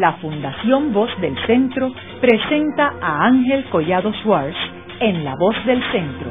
[0.00, 4.56] la Fundación Voz del Centro presenta a Ángel Collado Schwartz
[5.00, 6.30] en La Voz del Centro,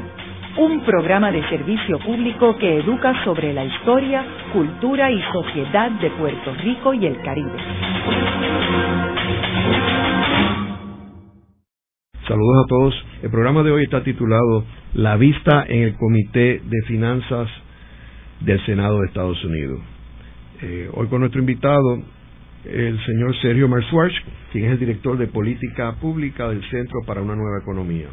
[0.58, 6.54] un programa de servicio público que educa sobre la historia, cultura y sociedad de Puerto
[6.62, 7.58] Rico y el Caribe.
[12.26, 13.06] Saludos a todos.
[13.22, 14.64] El programa de hoy está titulado
[14.94, 17.48] La vista en el Comité de Finanzas
[18.40, 19.80] del Senado de Estados Unidos.
[20.62, 21.98] Eh, hoy con nuestro invitado,
[22.66, 24.14] el señor Sergio Marsuarch,
[24.52, 28.08] quien es el director de política pública del Centro para una Nueva Economía.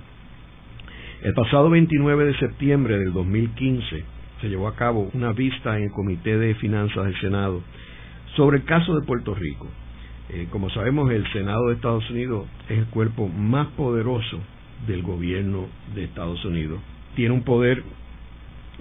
[1.24, 4.04] El pasado 29 de septiembre del 2015
[4.42, 7.64] se llevó a cabo una vista en el Comité de Finanzas del Senado
[8.36, 9.68] sobre el caso de Puerto Rico.
[10.30, 14.40] Eh, como sabemos, el Senado de Estados Unidos es el cuerpo más poderoso
[14.86, 16.80] del gobierno de Estados Unidos.
[17.16, 17.84] Tiene un poder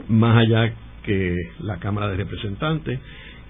[0.09, 2.99] más allá que la Cámara de Representantes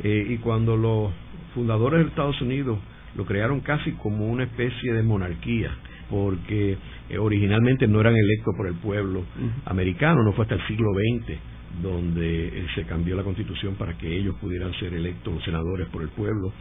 [0.03, 1.13] eh, y cuando los
[1.55, 2.79] fundadores de Estados Unidos
[3.17, 5.71] lo crearon casi como una especie de monarquía,
[6.11, 6.77] porque
[7.11, 9.25] eh, originalmente no eran electos por el pueblo
[9.67, 11.39] americano, no fue hasta el siglo XX
[11.81, 16.03] donde eh, se cambió la constitución para que ellos pudieran ser electos los senadores por
[16.03, 16.53] el pueblo.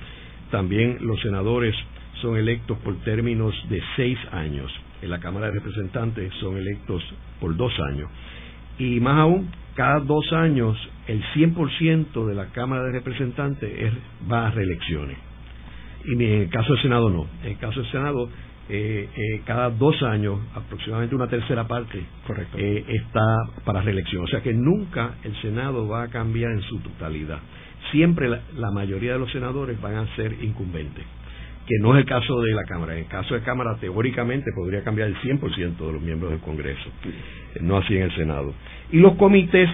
[0.52, 1.75] También los senadores
[2.22, 4.72] son electos por términos de seis años.
[5.02, 7.03] En la Cámara de Representantes son electos
[7.39, 8.09] por dos años.
[8.78, 10.77] Y más aún, cada dos años
[11.08, 13.94] el 100% de la Cámara de Representantes
[14.31, 15.17] va a reelecciones.
[16.05, 17.28] Y en el caso del Senado no.
[17.44, 18.30] En el caso del Senado,
[18.69, 22.02] eh, eh, cada dos años, aproximadamente una tercera parte
[22.55, 24.23] eh, está para reelección.
[24.23, 27.39] O sea que nunca el Senado va a cambiar en su totalidad.
[27.91, 31.03] Siempre la, mayoría de los senadores van a ser incumbentes
[31.67, 32.94] que no es el caso de la Cámara.
[32.94, 36.89] En el caso de Cámara, teóricamente podría cambiar el 100% de los miembros del Congreso,
[37.61, 38.53] no así en el Senado.
[38.92, 39.70] Y los comités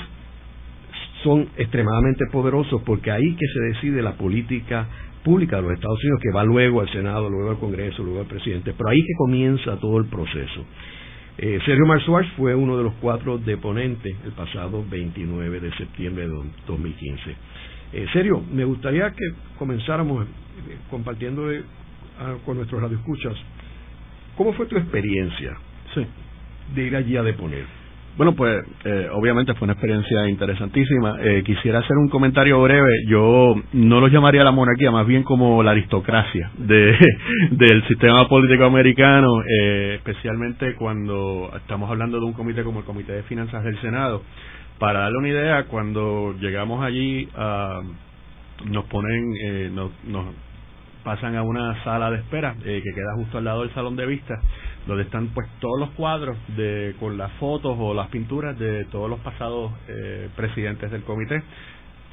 [1.24, 4.88] son extremadamente poderosos porque ahí que se decide la política
[5.24, 8.28] pública de los Estados Unidos que va luego al Senado, luego al Congreso, luego al
[8.28, 10.66] presidente, pero ahí que comienza todo el proceso.
[11.40, 16.34] Eh, Sergio Marzuach fue uno de los cuatro deponentes el pasado 29 de septiembre de
[16.66, 17.36] 2015.
[17.94, 20.30] Eh, Sergio, me gustaría que comenzáramos eh,
[20.90, 21.64] compartiendo eh,
[22.46, 23.36] con nuestros radioescuchas
[24.36, 25.58] cómo fue tu experiencia
[26.76, 27.66] de ir allí a deponer.
[28.18, 31.18] Bueno, pues eh, obviamente fue una experiencia interesantísima.
[31.22, 32.90] Eh, quisiera hacer un comentario breve.
[33.08, 36.98] Yo no lo llamaría la monarquía, más bien como la aristocracia de,
[37.52, 43.12] del sistema político americano, eh, especialmente cuando estamos hablando de un comité como el Comité
[43.12, 44.24] de Finanzas del Senado.
[44.80, 50.26] Para darle una idea, cuando llegamos allí, uh, nos ponen, nos, nos
[51.04, 54.40] pasan a una sala de espera que queda justo al lado del salón de vistas
[54.88, 59.10] donde están pues todos los cuadros de con las fotos o las pinturas de todos
[59.10, 61.44] los pasados eh, presidentes del comité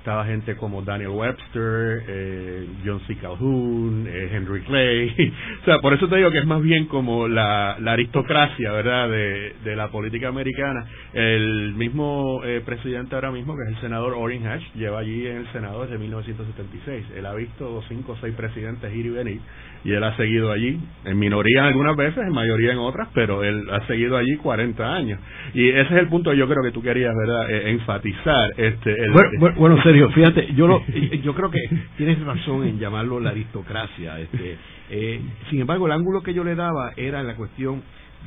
[0.05, 3.17] estaba gente como Daniel Webster, eh, John C.
[3.17, 5.33] Calhoun, eh, Henry Clay.
[5.63, 9.09] o sea, por eso te digo que es más bien como la, la aristocracia, ¿verdad?,
[9.09, 10.85] de, de, la política americana.
[11.15, 15.39] El mismo eh, presidente ahora mismo, que es el senador Orrin Hatch, lleva allí en
[15.39, 17.07] el Senado desde 1976.
[17.17, 19.41] Él ha visto cinco o seis presidentes ir y venir
[19.85, 23.65] y él ha seguido allí, en minoría algunas veces, en mayoría en otras, pero él
[23.71, 25.21] ha seguido allí 40 años.
[25.53, 28.51] Y ese es el punto que yo creo que tú querías, ¿verdad?, e, enfatizar.
[28.57, 29.83] este el, bueno, bueno,
[30.15, 30.85] Fíjate, yo, lo,
[31.23, 31.61] yo creo que
[31.97, 34.19] tienes razón en llamarlo la aristocracia.
[34.21, 34.57] Este,
[34.91, 37.83] eh, sin embargo, el ángulo que yo le daba era la cuestión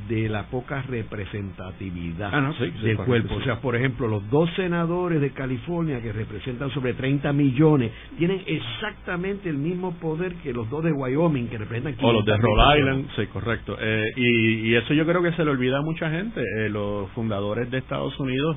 [0.08, 3.36] de la poca representatividad ah, del cuerpo.
[3.36, 8.42] O sea, por ejemplo, los dos senadores de California que representan sobre 30 millones tienen
[8.46, 12.80] exactamente el mismo poder que los dos de Wyoming que representan O los de Rhode
[12.80, 13.76] Island, sí, correcto.
[13.80, 16.42] Eh, y, y, eso yo creo que se le olvida a mucha gente.
[16.42, 18.56] Eh, los fundadores de Estados Unidos,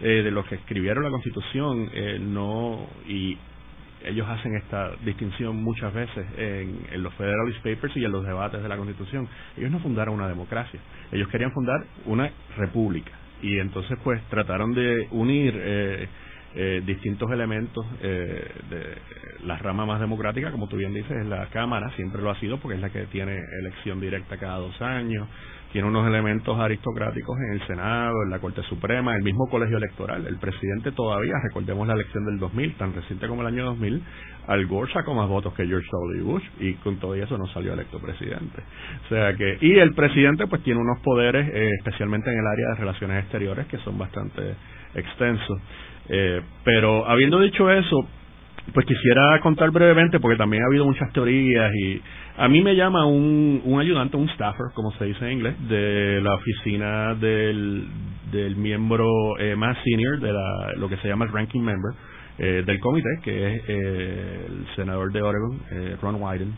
[0.00, 3.36] eh, de los que escribieron la Constitución, eh, no y
[4.04, 8.62] ellos hacen esta distinción muchas veces en, en, los Federalist Papers y en los debates
[8.62, 9.28] de la Constitución.
[9.56, 10.78] Ellos no fundaron una democracia,
[11.10, 16.08] ellos querían fundar una república y entonces pues trataron de unir eh,
[16.54, 21.46] eh, distintos elementos eh, de la rama más democrática, como tú bien dices, es la
[21.50, 25.28] Cámara, siempre lo ha sido porque es la que tiene elección directa cada dos años,
[25.72, 30.26] tiene unos elementos aristocráticos en el Senado, en la Corte Suprema, el mismo colegio electoral.
[30.26, 34.02] El presidente todavía, recordemos la elección del 2000, tan reciente como el año 2000,
[34.46, 36.22] Al Gore sacó más votos que George W.
[36.22, 38.62] Bush y con todo eso no salió electo presidente.
[39.04, 42.68] O sea que y el presidente pues tiene unos poderes, eh, especialmente en el área
[42.70, 44.54] de relaciones exteriores, que son bastante
[44.94, 45.60] extensos.
[46.08, 48.08] Eh, pero habiendo dicho eso,
[48.72, 52.00] pues quisiera contar brevemente, porque también ha habido muchas teorías y
[52.36, 56.34] a mí me llama un, ayudante, un staffer, como se dice en inglés, de la
[56.34, 57.86] oficina del,
[58.30, 61.92] del miembro eh, más senior, de la, lo que se llama el ranking member
[62.38, 65.60] eh, del comité, que es eh, el senador de Oregon,
[66.00, 66.54] Ron Wyden.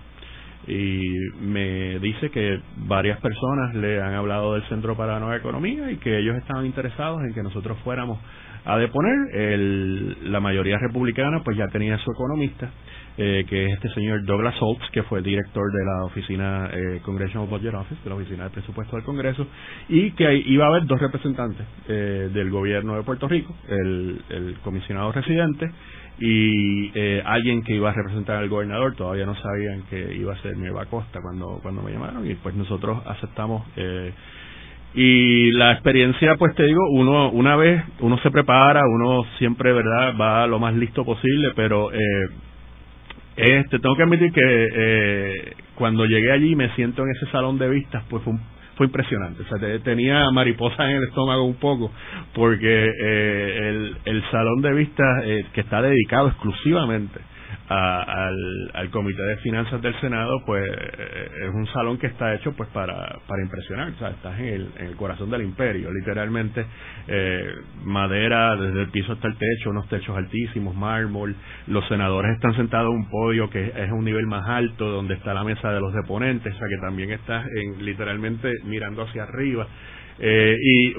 [0.66, 1.02] y
[1.40, 5.96] me dice que varias personas le han hablado del Centro para la Nueva Economía y
[5.96, 8.18] que ellos estaban interesados en que nosotros fuéramos
[8.64, 9.34] a deponer.
[9.34, 12.70] El, la mayoría republicana pues ya tenía su economista,
[13.18, 17.48] eh, que es este señor Douglas Holtz, que fue director de la oficina eh, Congressional
[17.48, 19.46] Budget Office, de la oficina de presupuesto del Congreso,
[19.88, 24.56] y que iba a haber dos representantes eh, del gobierno de Puerto Rico, el, el
[24.62, 25.70] comisionado residente
[26.20, 30.42] y eh, alguien que iba a representar al gobernador todavía no sabían que iba a
[30.42, 34.12] ser Nueva Costa cuando cuando me llamaron y pues nosotros aceptamos eh,
[34.94, 40.14] y la experiencia pues te digo uno una vez uno se prepara uno siempre verdad
[40.20, 42.28] va lo más listo posible pero eh,
[43.36, 47.68] este tengo que admitir que eh, cuando llegué allí me siento en ese salón de
[47.68, 48.34] vistas pues fue
[48.80, 49.42] fue impresionante.
[49.42, 51.92] O sea, tenía mariposas en el estómago un poco,
[52.32, 57.20] porque eh, el, el salón de vistas eh, que está dedicado exclusivamente
[57.70, 62.52] al, al Comité de Finanzas del Senado, pues eh, es un salón que está hecho
[62.56, 66.66] pues para, para impresionar, o sea, estás en el, en el corazón del imperio, literalmente
[67.06, 71.36] eh, madera desde el piso hasta el techo, unos techos altísimos, mármol,
[71.68, 75.32] los senadores están sentados en un podio que es un nivel más alto, donde está
[75.32, 79.68] la mesa de los deponentes, o sea que también estás en, literalmente mirando hacia arriba,
[80.18, 80.94] eh, y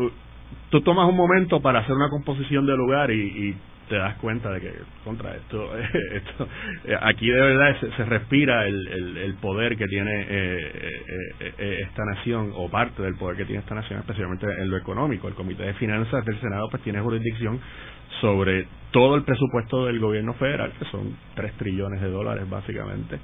[0.70, 3.56] tú tomas un momento para hacer una composición de lugar y, y
[3.92, 4.74] te das cuenta de que
[5.04, 5.78] contra esto,
[6.14, 6.48] esto
[6.86, 11.04] eh, aquí de verdad se, respira el, el, poder que tiene eh,
[11.42, 15.28] eh, esta nación o parte del poder que tiene esta nación especialmente en lo económico.
[15.28, 17.60] El comité de finanzas del senado pues tiene jurisdicción
[18.20, 23.18] sobre todo el presupuesto del gobierno federal, que son 3 trillones de dólares básicamente,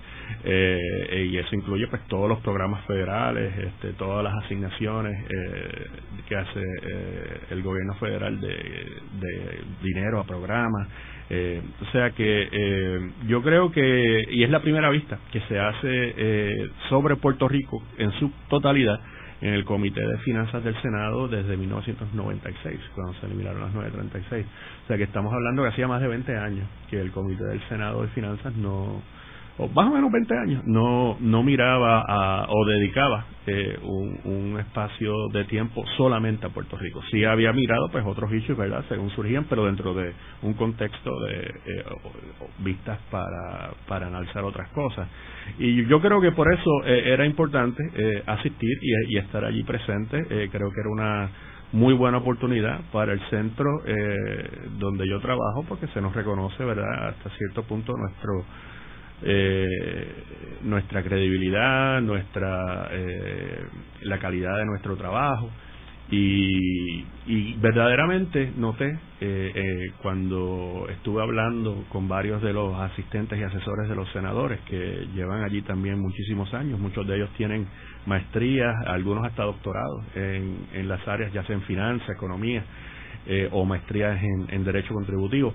[0.44, 5.88] eh, y eso incluye pues todos los programas federales, este, todas las asignaciones eh,
[6.28, 10.88] que hace eh, el gobierno federal de, de dinero a programas.
[11.30, 15.60] Eh, o sea que eh, yo creo que, y es la primera vista que se
[15.60, 19.01] hace sobre Puerto Rico en su totalidad,
[19.42, 24.45] en el Comité de Finanzas del Senado desde 1996, cuando se eliminaron las 936.
[24.84, 27.62] O sea que estamos hablando que hacía más de 20 años que el Comité del
[27.69, 29.01] Senado de Finanzas no
[29.57, 35.45] o más o menos 20 años, no, no miraba o dedicaba eh, un, espacio de
[35.45, 37.01] tiempo solamente a Puerto Rico.
[37.12, 41.42] Sí había mirado pues otros issues, ¿verdad?, según surgían, pero dentro de un contexto de
[41.65, 41.86] eh,
[42.59, 45.07] vistas para, para analizar otras cosas.
[45.60, 49.63] Y yo creo que por eso eh, era importante eh, asistir y, y, estar allí
[49.63, 50.18] presente.
[50.30, 51.30] Eh, creo que era una
[51.71, 53.69] muy buena oportunidad para el centro
[54.80, 58.45] donde yo trabajo porque se nos reconoce, ¿verdad?, hasta cierto punto nuestro
[59.24, 60.14] eh,
[60.64, 63.66] nuestra credibilidad, nuestra eh,
[64.02, 65.50] la calidad de nuestro trabajo.
[66.10, 73.44] Y, y verdaderamente noté eh, eh, cuando estuve hablando con varios de los asistentes y
[73.44, 77.68] asesores de los senadores que llevan allí también muchísimos años, muchos de ellos tienen
[78.06, 82.63] maestrías, algunos hasta doctorados en, en las áreas ya sea en finanzas, economía
[83.25, 85.54] eh, o maestrías en, en derecho contributivo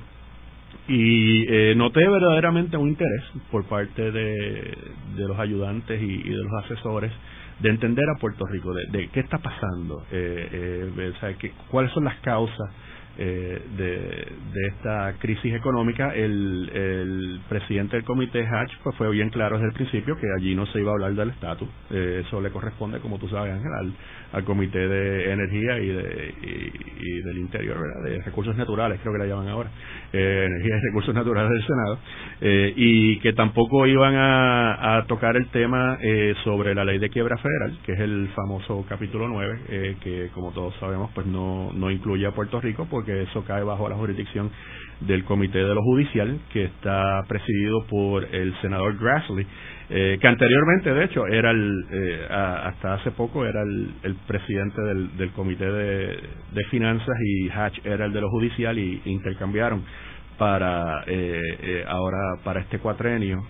[0.88, 4.76] y eh, noté verdaderamente un interés por parte de,
[5.16, 7.12] de los ayudantes y, de los asesores
[7.60, 12.70] de entender a Puerto Rico, de, qué está pasando, eh, eh, cuáles son las causas
[13.18, 16.14] eh, de, esta crisis económica.
[16.14, 20.54] El, el presidente del comité Hatch pues fue bien claro desde el principio que allí
[20.54, 23.94] no se iba a hablar del estatus, eh, eso le corresponde, como tú sabes, Ángel,
[24.32, 28.02] al, comité de energía y, de, y, del interior, ¿verdad?
[28.02, 29.70] de recursos naturales, creo que la llaman ahora,
[30.12, 31.98] eh, energía y recursos naturales del Senado,
[32.40, 35.98] eh, y que tampoco iban a, a tocar el tema
[36.44, 40.52] sobre la ley de quiebra federal, que es el famoso capítulo 9, eh, que como
[40.52, 44.50] todos sabemos pues no, no incluye a Puerto Rico porque eso cae bajo la jurisdicción
[45.00, 49.46] del Comité de lo Judicial, que está presidido por el senador Grassley,
[49.90, 54.80] eh, que anteriormente, de hecho, era el, eh, hasta hace poco era el, el presidente
[54.80, 56.18] del, del Comité de,
[56.52, 59.82] de, Finanzas y Hatch era el de lo Judicial y intercambiaron
[60.38, 63.42] para eh, eh ahora para este cuatrenio.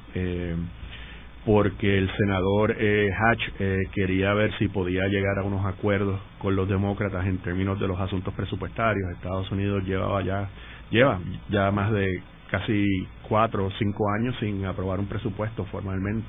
[1.44, 6.54] Porque el senador eh, Hatch eh, quería ver si podía llegar a unos acuerdos con
[6.54, 9.10] los demócratas en términos de los asuntos presupuestarios.
[9.10, 10.48] Estados Unidos llevaba ya
[10.92, 11.18] lleva
[11.48, 16.28] ya más de casi cuatro o cinco años sin aprobar un presupuesto formalmente.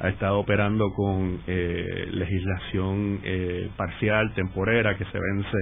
[0.00, 5.58] Ha estado operando con eh, legislación eh, parcial, temporera, que se vence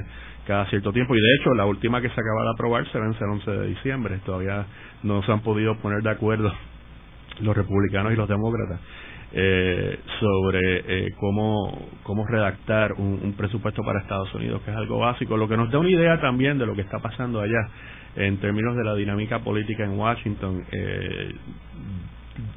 [0.47, 1.15] cada cierto tiempo.
[1.15, 3.67] Y de hecho, la última que se acaba de aprobar se vence el 11 de
[3.69, 4.21] diciembre.
[4.25, 4.67] Todavía
[5.03, 6.53] no se han podido poner de acuerdo
[7.41, 8.81] los republicanos y los demócratas
[9.33, 14.99] eh, sobre eh, cómo, cómo redactar un, un, presupuesto para Estados Unidos, que es algo
[14.99, 17.69] básico, lo que nos da una idea también de lo que está pasando allá
[18.17, 20.63] en términos de la dinámica política en Washington.
[20.71, 21.35] Eh,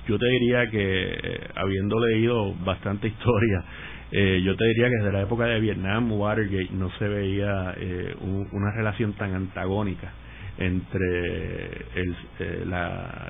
[0.08, 3.63] yo te diría que, eh, habiendo leído bastante historia,
[4.12, 8.15] eh, yo te diría que desde la época de Vietnam, Watergate, no se veía eh,
[8.22, 10.12] una relación tan antagónica
[10.58, 13.27] entre el, la,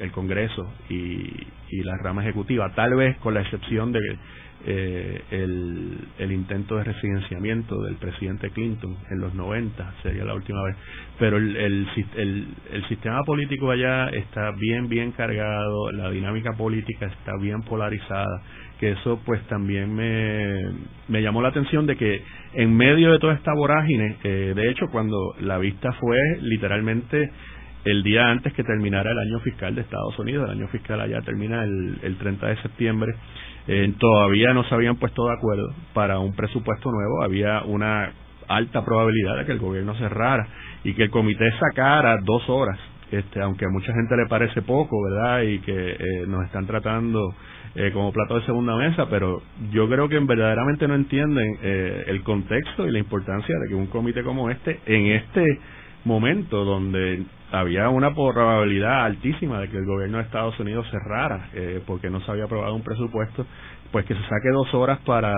[0.00, 1.30] el Congreso y,
[1.70, 4.00] y la rama ejecutiva, tal vez con la excepción de
[4.66, 10.62] eh, el, el, intento de residenciamiento del presidente Clinton en los 90, sería la última
[10.62, 10.76] vez.
[11.18, 11.86] Pero el, el,
[12.70, 18.42] el, sistema político allá está bien, bien cargado, la dinámica política está bien polarizada,
[18.78, 20.72] que eso pues también me,
[21.08, 24.88] me llamó la atención de que en medio de toda esta vorágine, eh, de hecho
[24.92, 27.30] cuando la vista fue literalmente
[27.84, 31.22] el día antes que terminara el año fiscal de Estados Unidos, el año fiscal allá
[31.22, 33.12] termina el, el 30 de septiembre,
[33.66, 38.12] eh, todavía no se habían puesto de acuerdo para un presupuesto nuevo, había una
[38.48, 40.46] alta probabilidad de que el gobierno cerrara
[40.84, 42.78] y que el comité sacara dos horas,
[43.10, 45.42] este, aunque a mucha gente le parece poco, ¿verdad?
[45.42, 47.34] Y que eh, nos están tratando
[47.74, 52.86] eh, como plato de segunda mesa, pero yo creo que verdaderamente no entienden el contexto
[52.86, 55.44] y la importancia de que un comité como este, en este
[56.04, 61.82] momento donde había una probabilidad altísima de que el gobierno de Estados Unidos cerrara eh,
[61.86, 63.44] porque no se había aprobado un presupuesto,
[63.90, 65.34] pues que se saque dos horas para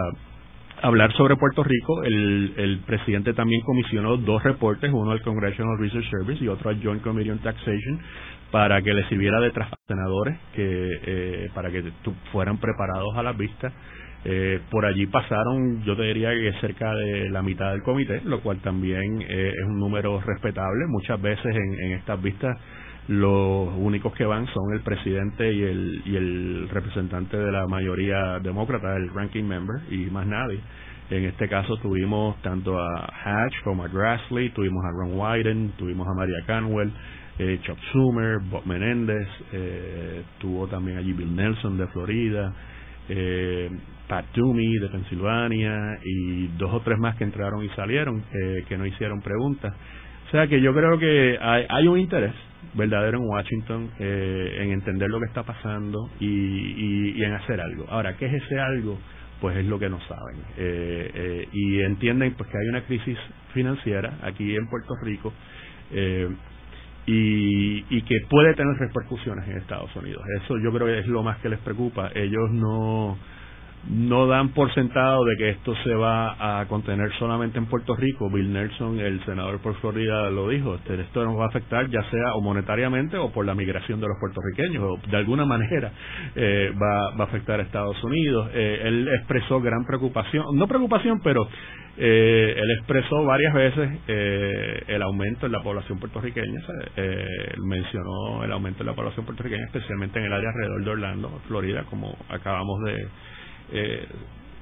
[0.82, 2.02] hablar sobre Puerto Rico.
[2.02, 6.82] El, el presidente también comisionó dos reportes, uno al Congressional Research Service y otro al
[6.82, 8.00] Joint Committee on Taxation,
[8.52, 9.52] para que le sirviera de
[9.88, 11.82] senadores que eh, para que
[12.30, 13.72] fueran preparados a la vista
[14.24, 18.40] eh, por allí pasaron, yo te diría que cerca de la mitad del comité, lo
[18.40, 20.86] cual también eh, es un número respetable.
[20.86, 22.56] Muchas veces en, en, estas vistas
[23.08, 28.38] los únicos que van son el presidente y el, y el representante de la mayoría
[28.38, 30.60] demócrata, el ranking member, y más nadie.
[31.10, 36.06] En este caso tuvimos tanto a Hatch como a Grassley, tuvimos a Ron Wyden, tuvimos
[36.06, 36.92] a Maria Canwell,
[37.38, 42.52] eh, Chuck Schumer, Bob Menéndez, eh, tuvo también allí Bill Nelson de Florida,
[43.08, 43.70] eh,
[44.08, 48.76] Pat Toomey de Pensilvania y dos o tres más que entraron y salieron eh, que
[48.76, 49.74] no hicieron preguntas.
[50.28, 52.34] O sea que yo creo que hay, hay un interés
[52.74, 56.26] verdadero en Washington eh, en entender lo que está pasando y,
[57.16, 57.86] y, en hacer algo.
[57.88, 58.98] Ahora, ¿qué es ese algo?
[59.40, 60.36] Pues es lo que no saben.
[60.56, 63.18] Eh, y entienden pues que hay una crisis
[63.52, 65.32] financiera aquí en Puerto Rico
[65.92, 66.28] eh,
[67.06, 70.22] y, y que puede tener repercusiones en Estados Unidos.
[70.42, 72.10] Eso yo creo que es lo más que les preocupa.
[72.14, 73.16] Ellos no
[73.88, 78.30] no dan por sentado de que esto se va a contener solamente en Puerto Rico.
[78.30, 80.76] Bill Nelson, el senador por Florida, lo dijo.
[80.76, 84.08] Este, esto nos va a afectar ya sea o monetariamente o por la migración de
[84.08, 84.82] los puertorriqueños.
[84.84, 85.92] O de alguna manera
[86.36, 88.50] eh, va, va, a afectar a Estados Unidos.
[88.54, 91.48] Eh, él expresó gran preocupación, no preocupación, pero
[91.96, 96.60] eh, él expresó varias veces eh, el aumento en la población puertorriqueña,
[96.96, 97.26] eh,
[97.66, 101.84] mencionó el aumento en la población puertorriqueña, especialmente en el área alrededor de Orlando, Florida,
[101.90, 103.08] como acabamos de,
[103.72, 104.06] eh,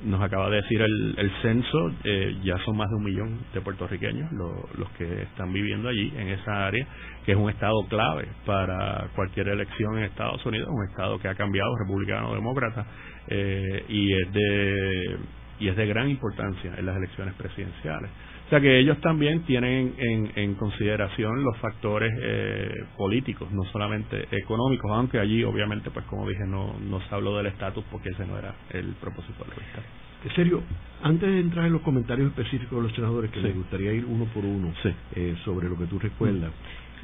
[0.05, 3.61] nos acaba de decir el, el censo, eh, ya son más de un millón de
[3.61, 6.87] puertorriqueños los que están viviendo allí, en esa área,
[7.25, 11.35] que es un estado clave para cualquier elección en Estados Unidos, un estado que ha
[11.35, 12.87] cambiado, republicano o demócrata,
[13.29, 15.19] eh, y es de
[15.59, 18.11] y es de gran importancia en las elecciones presidenciales.
[18.51, 24.27] O sea que ellos también tienen en, en consideración los factores eh, políticos, no solamente
[24.33, 28.27] económicos, aunque allí obviamente, pues como dije, no, no se habló del estatus porque ese
[28.27, 29.83] no era el propósito del vista.
[30.25, 30.63] En serio,
[31.01, 34.25] antes de entrar en los comentarios específicos de los senadores, que me gustaría ir uno
[34.35, 34.73] por uno
[35.15, 36.51] eh, sobre lo que tú recuerdas,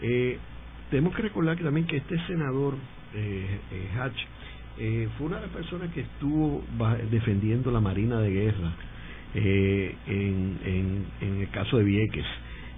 [0.03, 0.39] eh,
[0.91, 2.75] tenemos que recordar que también que este senador
[3.15, 4.19] eh, eh Hatch
[4.79, 6.65] eh, fue una de las personas que estuvo
[7.09, 8.73] defendiendo la Marina de Guerra
[9.37, 12.27] eh, en, en, en, el caso de Vieques.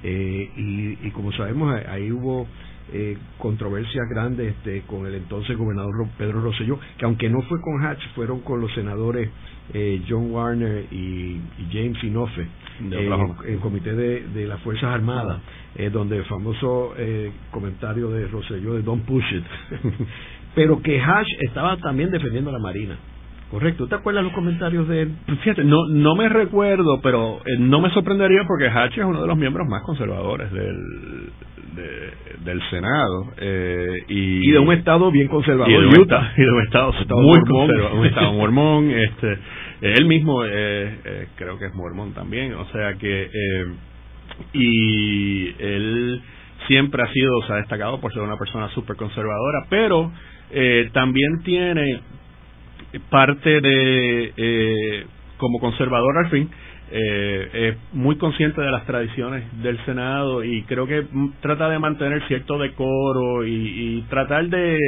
[0.03, 2.47] Eh, y, y, como sabemos, ahí hubo
[2.93, 7.85] eh, controversias grandes este, con el entonces gobernador Pedro Rosselló, que aunque no fue con
[7.85, 9.29] Hatch, fueron con los senadores
[9.75, 13.11] eh, John Warner y, y James Inoffe, eh,
[13.47, 15.41] el comité de, de las Fuerzas Armadas,
[15.77, 19.45] eh, donde el famoso eh, comentario de Rosselló de Don't Push It
[20.55, 22.97] pero que Hash estaba también defendiendo a la Marina.
[23.51, 23.87] Correcto.
[23.87, 25.13] ¿Te acuerdas los comentarios de él?
[25.43, 29.27] Fíjate, no, no me recuerdo, pero eh, no me sorprendería porque Hatch es uno de
[29.27, 31.33] los miembros más conservadores del,
[32.45, 33.33] del Senado.
[33.39, 35.71] Eh, y, y, de un estado bien conservador.
[35.71, 36.33] Y de Utah.
[36.37, 37.99] Y de un estado, muy conservador.
[37.99, 38.91] Un estado mormón.
[38.91, 39.39] Este,
[39.81, 42.53] él mismo eh, creo que es mormón también.
[42.55, 43.31] O sea que...
[44.53, 46.23] y él
[46.67, 50.13] siempre ha sido, se ha destacado por ser una persona súper conservadora, pero
[50.51, 52.01] eh, también tiene
[53.11, 56.51] parte de, eh, como conservador al fin,
[56.91, 61.07] eh, es muy consciente de las tradiciones del Senado y creo que
[61.41, 64.79] trata de mantener cierto decoro y, y tratar de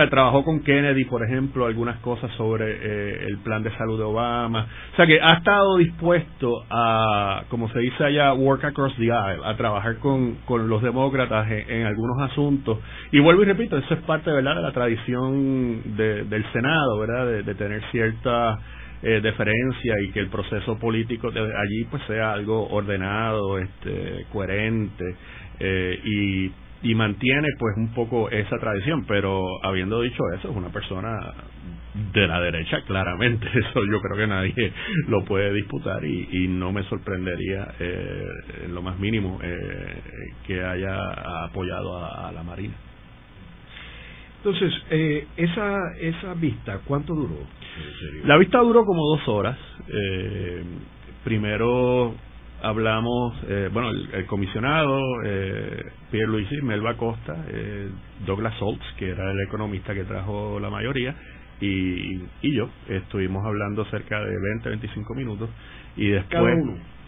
[0.00, 4.04] sea, trabajó con Kennedy, por ejemplo, algunas cosas sobre eh, el plan de salud de
[4.04, 4.66] Obama.
[4.92, 9.44] O sea, que ha estado dispuesto a, como se dice allá, work across the aisle,
[9.44, 12.78] a trabajar con, con los demócratas en, algunos asuntos.
[13.12, 17.42] Y vuelvo y repito, eso es parte, ¿verdad?, de la tradición del Senado, ¿verdad?, de,
[17.42, 18.58] de tener cierta
[19.02, 25.04] eh, deferencia y que el proceso político de allí pues sea algo ordenado, este, coherente
[25.60, 30.70] eh, y, y mantiene pues un poco esa tradición, pero habiendo dicho eso, es una
[30.70, 31.18] persona
[32.12, 34.72] de la derecha, claramente, eso yo creo que nadie
[35.08, 38.28] lo puede disputar y, y no me sorprendería eh,
[38.66, 40.02] en lo más mínimo eh,
[40.46, 42.74] que haya apoyado a la Marina.
[44.46, 47.34] Entonces, eh, esa, esa vista, ¿cuánto duró?
[48.26, 49.58] La vista duró como dos horas.
[49.88, 50.62] Eh,
[51.24, 52.14] primero
[52.62, 57.88] hablamos, eh, bueno, el, comisionado, eh, Pierre Luisi, Melba Costa, eh,
[58.24, 61.14] Douglas Soltz, que era el economista que trajo la mayoría,
[61.60, 65.50] y, y yo estuvimos hablando cerca de 20, 25 minutos,
[65.96, 66.56] y después...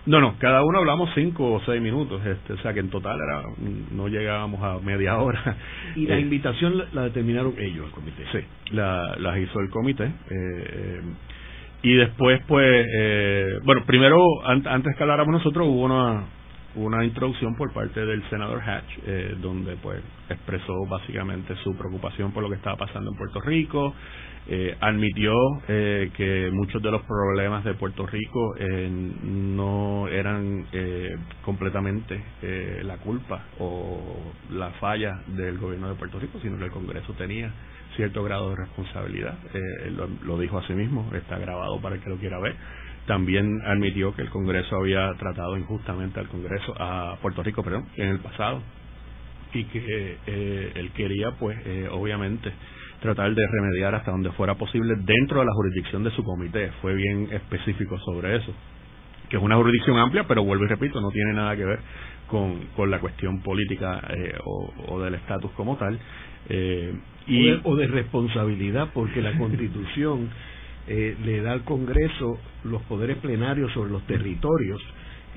[0.09, 3.19] No, no, cada uno hablamos cinco o seis minutos, este, o sea que en total
[3.21, 3.43] era
[3.93, 5.57] no llegábamos a media hora.
[5.97, 8.25] ¿Y la eh, invitación la, determinaron ellos, el comité?
[8.33, 8.39] Sí,
[8.75, 10.05] la, la hizo el comité.
[10.05, 11.01] Eh, eh,
[11.83, 16.25] y después, pues, eh, bueno, primero, antes que habláramos nosotros, hubo una,
[16.75, 22.43] una introducción por parte del senador Hatch, eh, donde pues expresó básicamente su preocupación por
[22.43, 23.95] lo que estaba pasando en Puerto Rico,
[24.51, 25.33] eh, admitió
[25.69, 32.81] eh, que muchos de los problemas de Puerto Rico eh, no eran eh, completamente eh,
[32.85, 34.01] la culpa o
[34.51, 37.53] la falla del gobierno de Puerto Rico, sino que el Congreso tenía
[37.99, 39.37] cierto grado de responsabilidad.
[39.91, 42.55] Lo, lo, dijo a sí mismo, está grabado para el que lo quiera ver.
[43.07, 48.09] También admitió que el Congreso había tratado injustamente al Congreso, a Puerto Rico, perdón, en
[48.09, 48.63] el pasado,
[49.53, 51.59] y que él quería, pues,
[51.91, 52.53] obviamente,
[53.01, 56.71] tratar de remediar hasta donde fuera posible dentro de la jurisdicción de su comité.
[56.81, 58.53] Fue bien específico sobre eso,
[59.29, 61.81] que es una jurisdicción amplia, pero vuelvo y repito, no tiene nada que ver
[62.29, 65.99] con, con la cuestión política eh, o, del estatus como tal.
[66.49, 66.95] Eh,
[67.29, 70.29] y, o de, responsabilidad, porque la Constitución
[70.87, 74.81] eh, le da al Congreso los poderes plenarios sobre los territorios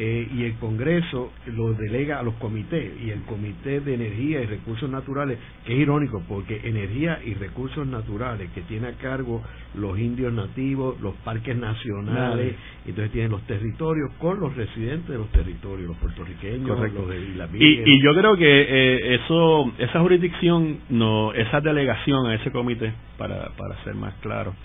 [0.03, 4.47] eh, y el Congreso lo delega a los comités y el Comité de Energía y
[4.47, 9.43] Recursos Naturales, que es irónico porque energía y recursos naturales que tiene a cargo
[9.75, 12.55] los indios nativos, los parques nacionales,
[12.87, 17.47] entonces tienen los territorios con los residentes de los territorios, los puertorriqueños, los de la
[17.53, 22.91] y, y yo creo que eh, eso, esa jurisdicción, no, esa delegación a ese comité,
[23.19, 24.55] para, para ser más claro,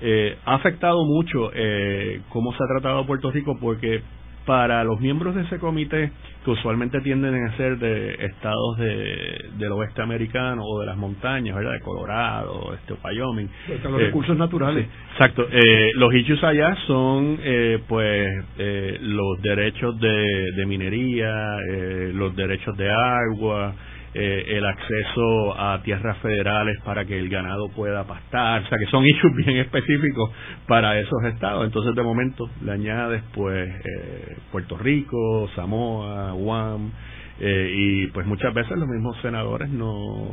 [0.00, 4.02] eh, ha afectado mucho eh, cómo se ha tratado Puerto Rico porque
[4.46, 6.10] para los miembros de ese comité,
[6.44, 11.56] que usualmente tienden a ser de estados de, del oeste americano o de las montañas,
[11.56, 11.72] ¿verdad?
[11.72, 13.48] De Colorado, este, Wyoming.
[13.68, 14.86] los eh, recursos naturales.
[15.12, 15.46] exacto.
[15.50, 18.28] Eh, los issues allá son, eh, pues,
[18.58, 23.74] eh, los derechos de, de minería, eh, los derechos de agua,
[24.14, 28.86] eh, el acceso a tierras federales para que el ganado pueda pastar, o sea que
[28.86, 30.30] son issues bien específicos
[30.66, 31.64] para esos estados.
[31.64, 36.92] Entonces de momento le añades pues eh, Puerto Rico, Samoa, Guam,
[37.40, 40.28] eh, y pues muchas veces los mismos senadores no,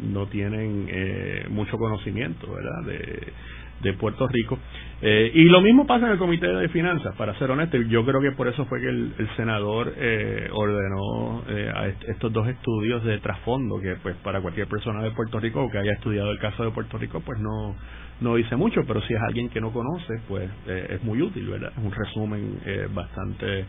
[0.00, 2.82] no tienen eh, mucho conocimiento ¿verdad?
[2.86, 3.32] De,
[3.84, 4.58] de Puerto Rico.
[5.02, 7.76] Eh, y lo mismo pasa en el Comité de Finanzas, para ser honesto.
[7.76, 12.48] Yo creo que por eso fue que el, senador eh, ordenó eh, a estos dos
[12.48, 16.38] estudios de trasfondo, que pues para cualquier persona de Puerto Rico que haya estudiado el
[16.38, 17.76] caso de Puerto Rico, pues no,
[18.22, 21.72] no dice mucho, pero si es alguien que no conoce, pues es muy útil, ¿verdad?
[21.76, 22.58] Es un resumen
[22.94, 23.66] bastante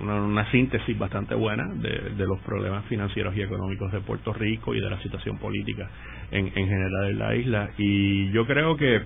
[0.00, 4.74] una, una, síntesis bastante buena de, de, los problemas financieros y económicos de Puerto Rico
[4.74, 5.88] y de la situación política
[6.30, 7.70] en, en general en la isla.
[7.76, 9.02] Y yo creo que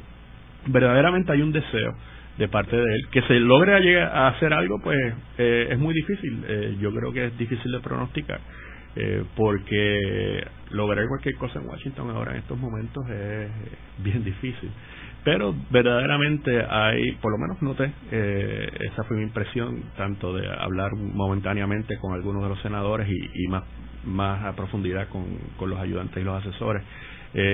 [0.67, 1.95] verdaderamente hay un deseo
[2.41, 3.09] de parte de él.
[3.11, 4.99] Que se logre llegar a hacer algo pues
[5.39, 6.45] eh, es muy difícil.
[6.49, 8.41] Eh, yo creo que es difícil de pronosticar
[8.97, 13.51] eh, porque lograr cualquier cosa en Washington ahora en estos momentos es
[14.03, 14.71] bien difícil.
[15.23, 21.99] Pero verdaderamente hay por lo menos noté esa fue mi impresión tanto de hablar momentáneamente
[21.99, 23.65] con algunos de los senadores y, y más
[24.03, 25.27] más a profundidad con,
[25.59, 26.83] con los ayudantes y los asesores.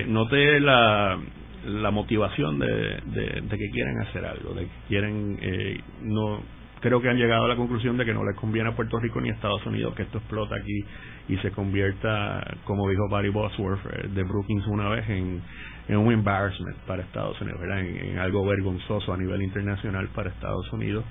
[0.07, 1.19] Noté la
[1.67, 6.41] la motivación de, de, que quieren hacer algo, de que quieren, eh, no
[6.81, 9.21] creo que han llegado a la conclusión de que no les conviene a Puerto Rico
[9.21, 10.85] ni a Estados Unidos que esto explote aquí
[11.29, 15.43] y se convierta, como dijo Barry Bosworth eh, de Brookings una vez, en,
[15.89, 17.61] un embarrassment para Estados Unidos.
[17.63, 21.05] En, algo vergonzoso a nivel internacional para Estados Unidos.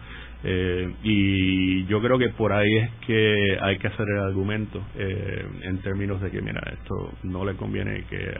[0.44, 5.46] Eh, y yo creo que por ahí es que hay que hacer el argumento eh,
[5.63, 8.34] en términos de que, mira, esto no le conviene que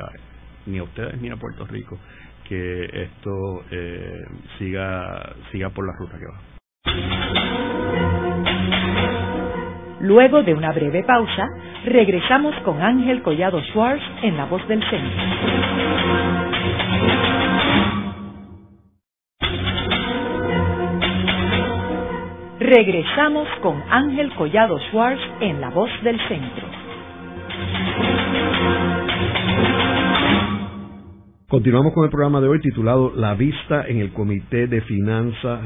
[0.66, 1.98] ni a ustedes ni a Puerto Rico
[2.48, 4.24] que esto eh,
[4.58, 6.56] siga siga por la ruta que va.
[10.02, 11.48] Luego de una breve pausa,
[11.86, 15.24] regresamos con Ángel Collado Schwartz en La Voz del Centro.
[22.60, 26.68] Regresamos con Ángel Collado Schwartz en La Voz del Centro.
[31.48, 35.62] Continuamos con el programa de hoy titulado La vista en el Comité de Finanzas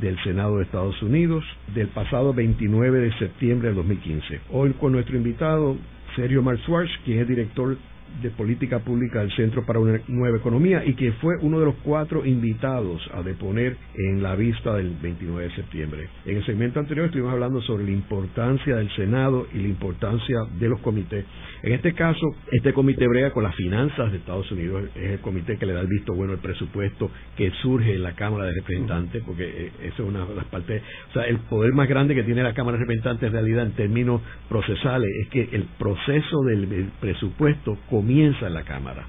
[0.00, 4.40] del Senado de Estados Unidos del pasado 29 de septiembre de 2015.
[4.50, 5.76] Hoy con nuestro invitado
[6.16, 7.76] Sergio Schwartz, quien es director
[8.22, 11.76] de Política Pública del Centro para una Nueva Economía y que fue uno de los
[11.82, 16.08] cuatro invitados a deponer en la vista del 29 de septiembre.
[16.26, 20.68] En el segmento anterior estuvimos hablando sobre la importancia del Senado y la importancia de
[20.68, 21.24] los comités.
[21.62, 25.56] En este caso, este comité brega con las finanzas de Estados Unidos, es el comité
[25.56, 29.22] que le da el visto bueno al presupuesto que surge en la Cámara de Representantes,
[29.24, 32.22] porque eh, eso es una de las partes, o sea, el poder más grande que
[32.22, 36.90] tiene la Cámara de Representantes en realidad en términos procesales es que el proceso del
[37.00, 39.04] presupuesto comienza en la Cámara.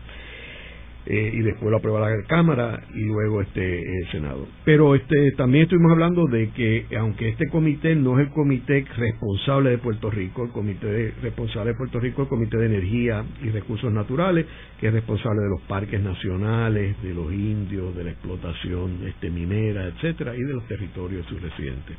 [1.03, 4.47] Eh, y después lo aprueba la Cámara y luego este el Senado.
[4.63, 9.71] Pero este también estuvimos hablando de que aunque este comité no es el comité responsable
[9.71, 13.49] de Puerto Rico, el comité responsable de Puerto Rico es el comité de energía y
[13.49, 14.45] recursos naturales,
[14.79, 19.85] que es responsable de los parques nacionales, de los indios, de la explotación este minera,
[19.87, 21.95] etcétera, y de los territorios de.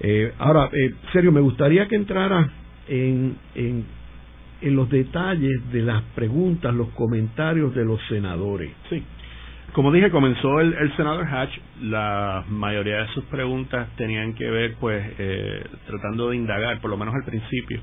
[0.00, 2.50] Eh, ahora, eh, serio, me gustaría que entrara
[2.88, 3.84] en, en
[4.60, 8.70] en los detalles de las preguntas, los comentarios de los senadores.
[8.90, 9.02] Sí.
[9.72, 15.04] Como dije, comenzó el, senador Hatch, la mayoría de sus preguntas tenían que ver, pues,
[15.18, 17.80] eh, tratando de indagar, por lo menos al principio,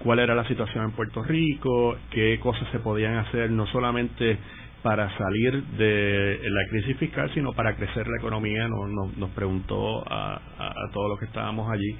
[0.00, 4.38] cuál era la situación en Puerto Rico, qué cosas se podían hacer, no solamente
[4.82, 8.68] para salir de la crisis fiscal, sino para crecer la economía.
[8.68, 11.96] Nos, nos, preguntó a, a, todos los que estábamos allí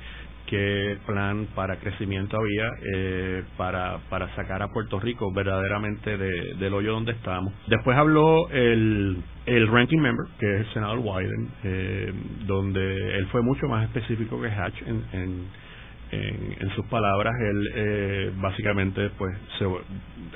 [0.48, 6.92] qué plan para crecimiento había eh, para, para sacar a Puerto Rico verdaderamente del hoyo
[6.92, 7.52] donde estábamos.
[7.66, 12.12] Después habló el, el ranking member, que es el senador Wyden, eh,
[12.46, 15.67] donde él fue mucho más específico que Hatch en, en
[16.10, 19.66] en, sus palabras, él eh, básicamente pues se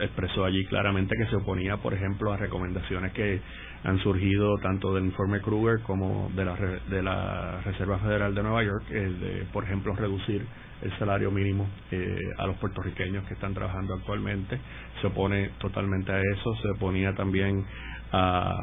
[0.05, 3.41] expresó allí claramente que se oponía, por ejemplo, a recomendaciones que
[3.85, 8.63] han surgido tanto del informe Kruger como de la, de la Reserva Federal de Nueva
[8.63, 10.47] York, el de, por ejemplo, reducir
[10.83, 14.59] el salario mínimo eh, a los puertorriqueños que están trabajando actualmente.
[15.01, 17.65] Se opone totalmente a eso, se oponía también
[18.13, 18.55] a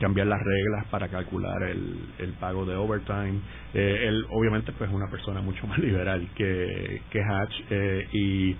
[0.00, 3.40] cambiar las reglas para calcular el, el pago de overtime.
[3.74, 8.56] Eh, él obviamente pues es una persona mucho más liberal que, que Hatch eh, y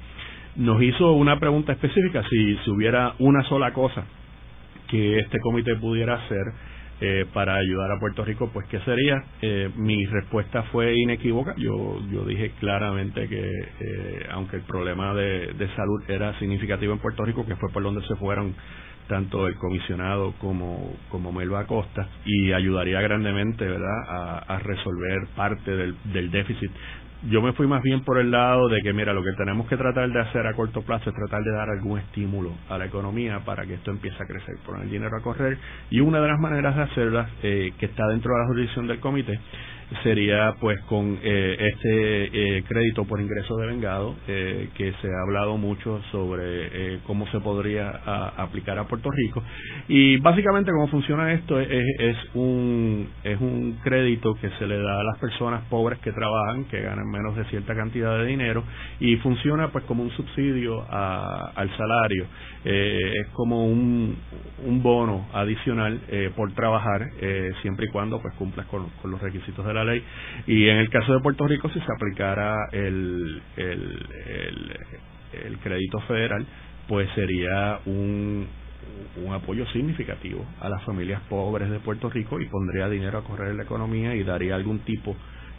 [0.56, 4.04] nos hizo una pregunta específica si, si hubiera una sola cosa
[4.88, 6.44] que este comité pudiera hacer
[7.00, 9.22] eh, para ayudar a Puerto Rico, pues ¿qué sería?
[9.40, 11.54] Eh, mi respuesta fue inequívoca.
[11.56, 13.40] Yo, yo dije claramente que
[13.80, 17.84] eh, aunque el problema de, de salud era significativo en Puerto Rico, que fue por
[17.84, 18.52] donde se fueron
[19.08, 24.44] tanto el comisionado como, como Melba Acosta y ayudaría grandemente ¿verdad?
[24.48, 26.70] A, resolver parte del, del déficit
[27.22, 29.76] yo me fui más bien por el lado de que, mira, lo que tenemos que
[29.76, 33.40] tratar de hacer a corto plazo es tratar de dar algún estímulo a la economía
[33.44, 35.58] para que esto empiece a crecer, poner el dinero a correr.
[35.90, 39.00] Y una de las maneras de hacerlas, eh, que está dentro de la jurisdicción del
[39.00, 39.40] comité,
[40.02, 45.22] sería pues con eh, este eh, crédito por ingreso de vengado eh, que se ha
[45.22, 47.90] hablado mucho sobre cómo se podría
[48.36, 49.42] aplicar a Puerto Rico.
[49.88, 55.00] Y básicamente cómo funciona esto es, es, un es un crédito que se le da
[55.00, 58.64] a las personas pobres que trabajan que ganan menos de cierta cantidad de dinero
[59.00, 62.26] y funciona pues como un subsidio al salario
[62.64, 64.16] es como un,
[64.66, 66.00] un bono adicional
[66.36, 67.08] por trabajar
[67.62, 70.02] siempre y cuando pues cumplas con, los requisitos de la ley.
[70.46, 74.76] Y en el caso de Puerto Rico, si se aplicara el, el,
[75.44, 76.46] el, crédito federal,
[76.86, 78.46] pues sería un,
[79.24, 83.50] un apoyo significativo a las familias pobres de Puerto Rico y pondría dinero a correr
[83.50, 85.16] en la economía y daría algún tipo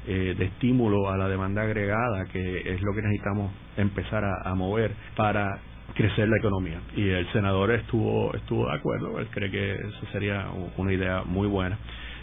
[0.07, 4.91] eh, de estímulo a la demanda agregada, que es lo que necesitamos empezar a, mover
[5.15, 5.59] para
[5.93, 6.79] crecer la economía.
[6.95, 10.47] Y el senador estuvo estuvo de acuerdo, él cree que eso sería
[10.77, 11.77] una idea muy buena.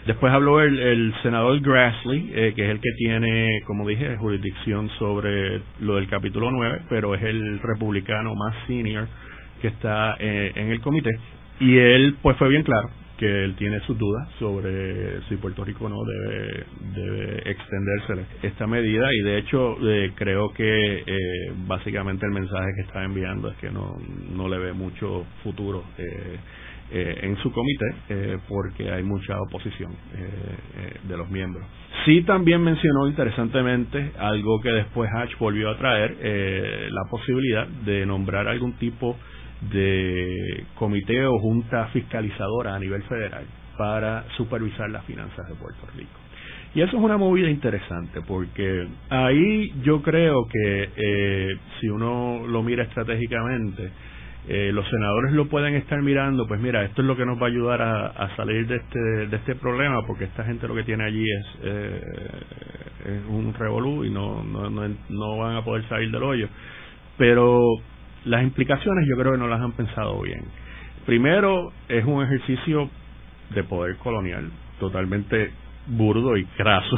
[0.05, 5.61] Después habló el, senador Grassley, eh, que es el que tiene, como dije, jurisdicción sobre
[5.81, 9.07] lo del capítulo 9, pero es el republicano más senior
[9.61, 11.11] que está eh, en el comité.
[11.59, 15.89] Y él, pues, fue bien claro que él tiene sus dudas sobre si Puerto Rico
[15.89, 22.31] no debe, debe extenderse esta medida y de hecho eh, creo que eh, básicamente el
[22.31, 23.97] mensaje que está enviando es que no,
[24.35, 26.37] no le ve mucho futuro eh,
[26.89, 31.65] eh, en su comité eh, porque hay mucha oposición eh, de los miembros.
[32.05, 36.15] Sí también mencionó interesantemente algo que después Hatch volvió a traer,
[36.89, 39.17] la posibilidad de nombrar algún tipo de
[40.75, 43.45] comité o junta fiscalizadora a nivel federal
[43.77, 46.19] para supervisar las finanzas de Puerto Rico.
[46.75, 52.83] Y eso es una movida interesante porque ahí yo creo que si uno lo mira
[52.83, 53.91] estratégicamente,
[54.49, 57.47] eh, los senadores lo pueden estar mirando, pues mira, esto es lo que nos va
[57.47, 61.03] a ayudar a, salir de este, de este problema, porque esta gente lo que tiene
[61.03, 62.01] allí es, eh,
[63.07, 66.47] es un revolú y no, no, no, no van a poder salir del hoyo.
[67.17, 67.61] Pero
[68.27, 70.43] las implicaciones yo creo que no las han pensado bien.
[71.05, 72.89] Primero, es un ejercicio
[73.53, 75.51] de poder colonial, totalmente
[75.87, 76.97] burdo y craso.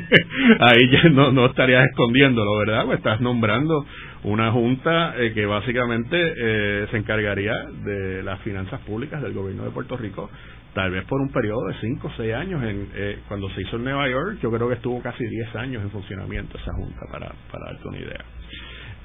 [0.60, 2.86] Ahí ya no, no estarías escondiéndolo, ¿verdad?
[2.86, 3.84] Pues estás nombrando
[4.24, 7.52] una junta eh, que básicamente eh, se encargaría
[7.84, 10.30] de las finanzas públicas del gobierno de Puerto Rico,
[10.74, 12.62] tal vez por un periodo de 5 o 6 años.
[12.62, 15.82] En, eh, cuando se hizo en Nueva York, yo creo que estuvo casi 10 años
[15.82, 18.24] en funcionamiento esa junta, para, para darte una idea.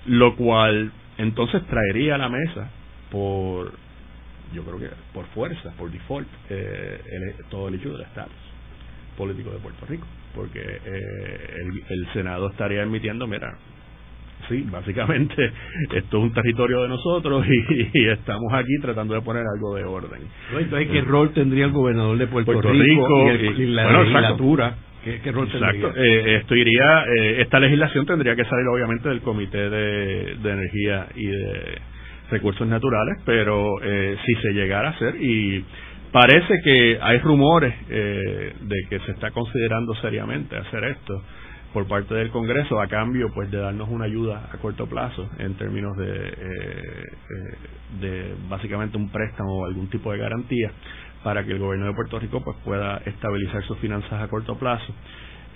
[0.05, 2.69] Lo cual entonces traería a la mesa
[3.11, 3.71] por
[4.53, 6.27] yo creo que por fuerza, por default,
[7.49, 8.47] todo el hecho del estatus
[9.17, 13.57] político de Puerto Rico, porque el, el, Senado estaría emitiendo, mira,
[14.47, 15.51] sí, básicamente
[15.91, 20.21] esto es un territorio de nosotros y, estamos aquí tratando de poner algo de orden.
[20.57, 24.75] Entonces, ¿qué rol tendría el gobernador de Puerto, Rico, y, la legislatura?
[25.03, 25.93] ¿Qué, rol exacto.
[25.95, 31.25] Eh, esto iría, eh, esta legislación tendría que salir obviamente del Comité de, Energía y
[31.25, 31.77] de
[32.31, 35.63] Recursos Naturales, pero eh, si se llegara a hacer y
[36.11, 41.21] parece que hay rumores de que se está considerando seriamente hacer esto
[41.73, 45.53] por parte del Congreso a cambio pues de darnos una ayuda a corto plazo en
[45.55, 47.57] términos de, eh, eh,
[48.01, 50.71] de básicamente un préstamo o algún tipo de garantía
[51.27, 54.93] para que el gobierno de Puerto Rico pues pueda estabilizar sus finanzas a corto plazo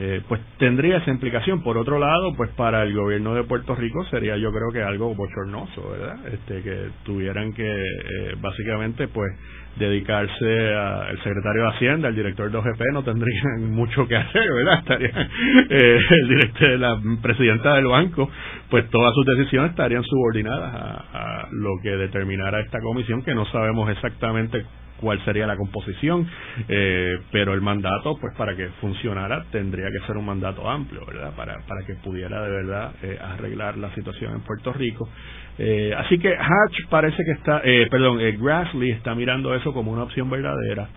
[0.03, 1.61] eh, pues tendría esa implicación.
[1.61, 5.13] Por otro lado, pues para el gobierno de Puerto Rico sería yo creo que algo
[5.13, 6.27] bochornoso, ¿verdad?
[6.27, 9.31] Este, que tuvieran que eh, básicamente pues
[9.77, 14.79] dedicarse al secretario de Hacienda, al director de OGP, no tendrían mucho que hacer, ¿verdad?
[14.79, 15.29] Estarían,
[15.69, 18.27] eh, la presidenta del banco,
[18.71, 23.45] pues todas sus decisiones estarían subordinadas a, a lo que determinara esta comisión, que no
[23.45, 24.65] sabemos exactamente
[25.01, 26.25] cuál sería la composición,
[26.69, 31.33] eh, pero el mandato, pues para que funcionara, tendría que ser un mandato amplio, ¿verdad?
[31.35, 35.09] Para, para que pudiera de verdad eh, arreglar la situación en Puerto Rico.
[35.57, 40.29] Eh, así que Hatch parece que está, perdón, Grassley está mirando eso como una opción
[40.29, 40.87] verdadera.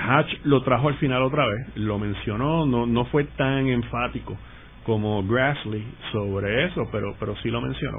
[0.00, 4.36] Hatch lo trajo al final otra vez, lo mencionó, no, no fue tan enfático
[4.84, 7.98] como Grassley sobre eso, pero, pero sí lo mencionó.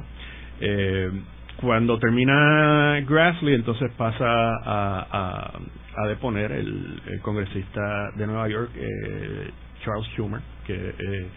[1.57, 5.51] Eh, cuando termina Grassley, entonces pasa a,
[5.95, 9.49] a, deponer el, congresista de Nueva York, eh,
[9.83, 11.27] Charles Schumer, que eh,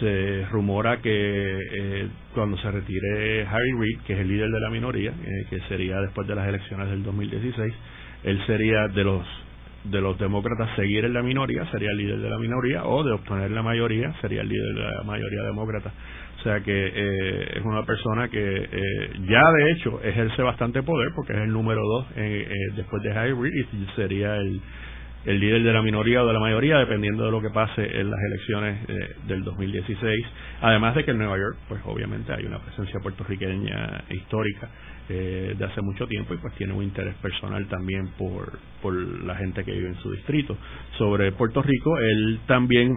[0.00, 4.70] se rumora que eh, cuando se retire Harry Reid, que es el líder de la
[4.70, 5.12] minoría,
[5.50, 7.74] que sería después de las elecciones del 2016,
[8.24, 9.26] él sería de los
[9.84, 13.12] de los demócratas seguir en la minoría, sería el líder de la minoría, o de
[13.12, 15.92] obtener la mayoría, sería el líder de la mayoría demócrata.
[16.48, 21.10] O sea que eh, es una persona que eh, ya de hecho ejerce bastante poder
[21.14, 24.58] porque es el número dos eh, después de Harry y sería el,
[25.26, 28.10] el líder de la minoría o de la mayoría dependiendo de lo que pase en
[28.10, 28.78] las elecciones
[29.26, 30.26] del 2016.
[30.62, 34.70] Además de que en Nueva York pues obviamente hay una presencia puertorriqueña histórica
[35.06, 39.64] de hace mucho tiempo y pues tiene un interés personal también por, por la gente
[39.64, 40.56] que vive en su distrito.
[40.96, 42.96] Sobre Puerto Rico, él también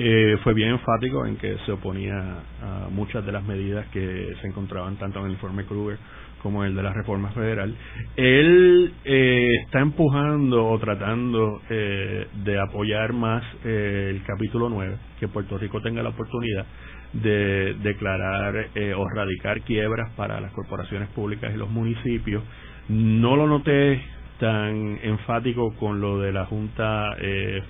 [0.00, 2.14] eh, fue bien enfático en que se oponía
[2.62, 5.98] a muchas de las medidas que se encontraban tanto en el informe Kruger
[6.40, 7.74] como el de la reforma federal.
[8.14, 15.58] Él eh, está empujando o tratando eh, de apoyar más el capítulo 9, que Puerto
[15.58, 16.64] Rico tenga la oportunidad
[17.12, 22.44] de declarar o radicar quiebras para las corporaciones públicas y los municipios.
[22.88, 24.00] No lo noté
[24.38, 27.16] tan enfático con lo de la Junta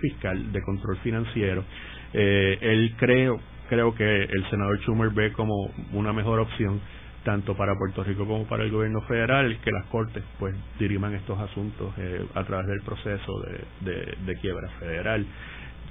[0.00, 1.64] Fiscal de Control Financiero
[2.12, 6.80] eh, él creo, creo que el senador Schumer ve como una mejor opción
[7.24, 11.38] tanto para Puerto Rico como para el gobierno federal que las cortes pues diriman estos
[11.38, 13.40] asuntos eh, a través del proceso
[13.80, 15.26] de, de, quiebra federal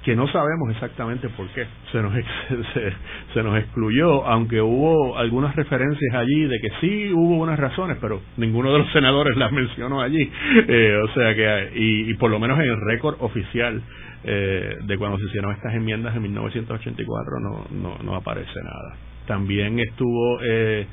[0.04, 1.66] que no sabemos exactamente por qué.
[1.92, 2.12] Se nos
[3.34, 8.20] se, nos excluyó, aunque hubo algunas referencias allí de que sí hubo unas razones, pero
[8.36, 10.30] ninguno de los senadores las mencionó allí,
[10.66, 13.82] eh, o sea que y, por lo menos en el récord oficial
[14.24, 18.96] eh, de cuando se hicieron estas enmiendas en 1984 no no, no aparece nada.
[19.26, 20.86] También estuvo eh,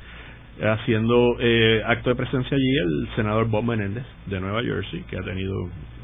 [0.60, 5.22] haciendo eh, acto de presencia allí el senador Bob Menéndez de Nueva Jersey, que ha
[5.22, 5.52] tenido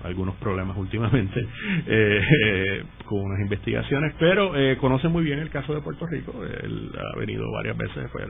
[0.04, 1.40] algunos problemas últimamente
[1.86, 6.34] eh, con unas investigaciones, pero eh, conoce muy bien el caso de Puerto Rico.
[6.44, 8.22] Él ha venido varias veces, fue,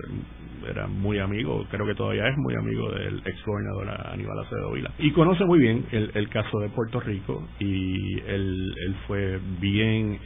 [0.69, 4.91] era muy amigo, creo que todavía es muy amigo del ex gobernador Aníbal Acevedo Vila.
[4.99, 10.19] Y conoce muy bien el, el caso de Puerto Rico y él, él fue bien...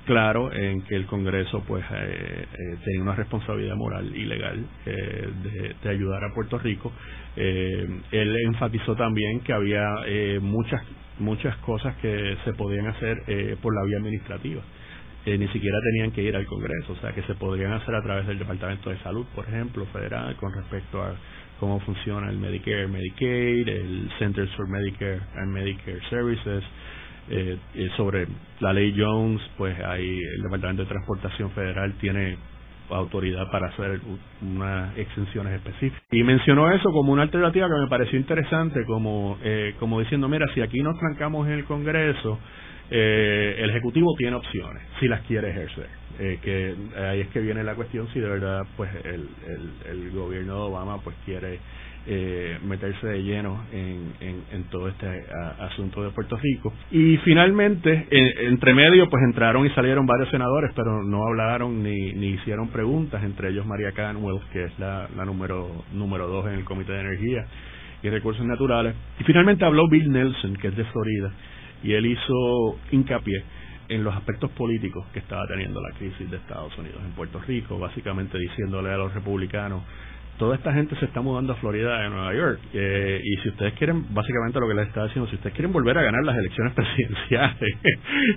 [0.00, 4.64] Eh, claro en que el Congreso pues eh, eh, tenía una responsabilidad moral y legal
[4.86, 5.28] eh,
[5.82, 6.92] de, ayudar a Puerto Rico.
[7.36, 9.84] él enfatizó también que había
[10.40, 10.82] muchas
[11.18, 13.22] muchas cosas que se podían hacer
[13.60, 14.62] por la vía administrativa.
[15.26, 18.26] ni siquiera tenían que ir al Congreso, o sea, que se podrían hacer a través
[18.26, 21.14] del Departamento de Salud, por ejemplo, federal, con respecto a
[21.58, 26.64] cómo funciona el Medicare, Medicaid, el Centers for Medicare and Medicare Services,
[27.28, 28.26] eh, eh, sobre
[28.60, 32.36] la ley Jones, pues ahí el Departamento de Transportación Federal tiene
[32.90, 34.00] autoridad para hacer
[34.42, 36.02] unas exenciones específicas.
[36.10, 40.46] Y mencionó eso como una alternativa que me pareció interesante, como, eh, como diciendo, mira,
[40.54, 42.38] si aquí nos trancamos en el Congreso,
[42.90, 45.86] eh, el Ejecutivo tiene opciones, si las quiere ejercer.
[46.18, 50.10] Eh, que ahí es que viene la cuestión si de verdad pues el, el, el
[50.10, 51.60] gobierno de Obama pues quiere
[52.06, 54.12] eh, meterse de lleno en,
[54.50, 55.06] en, todo este
[55.58, 56.72] asunto de Puerto Rico.
[56.90, 62.28] Y finalmente, entre medio, pues entraron y salieron varios senadores, pero no hablaron ni, ni
[62.28, 66.64] hicieron preguntas, entre ellos María Canwell, que es la, la número, número dos en el
[66.64, 67.44] Comité de Energía
[68.02, 68.94] y Recursos Naturales.
[69.18, 71.32] Y finalmente habló Bill Nelson, que es de Florida,
[71.82, 73.42] y él hizo hincapié
[73.88, 77.78] en los aspectos políticos que estaba teniendo la crisis de Estados Unidos en Puerto Rico,
[77.78, 79.82] básicamente diciéndole a los republicanos
[80.40, 82.60] toda esta gente se está mudando a Florida de Nueva York.
[82.72, 85.98] Eh, y si ustedes quieren, básicamente lo que les estaba diciendo, si ustedes quieren volver
[85.98, 87.76] a ganar las elecciones presidenciales,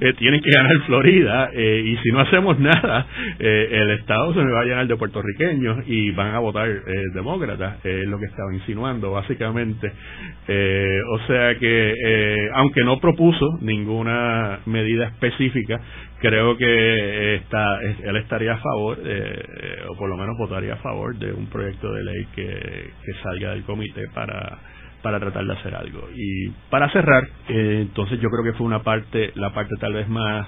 [0.01, 1.49] eh, tienen que ganar Florida.
[1.53, 3.07] Eh, y si no hacemos nada,
[3.39, 6.67] el Estado se me va a llenar de puertorriqueños y van a votar
[7.13, 9.87] demócratas, es lo que estaba insinuando, básicamente.
[9.87, 15.79] o sea que, aunque no propuso ninguna medida específica,
[16.23, 21.13] creo que está, él estaría a favor, eh, o por lo menos votaría a favor
[21.17, 24.57] de un proyecto de ley que, salga del comité para,
[25.01, 26.07] para tratar de hacer algo.
[26.15, 30.07] Y para cerrar, eh, entonces yo creo que fue una parte, la parte tal vez
[30.07, 30.47] más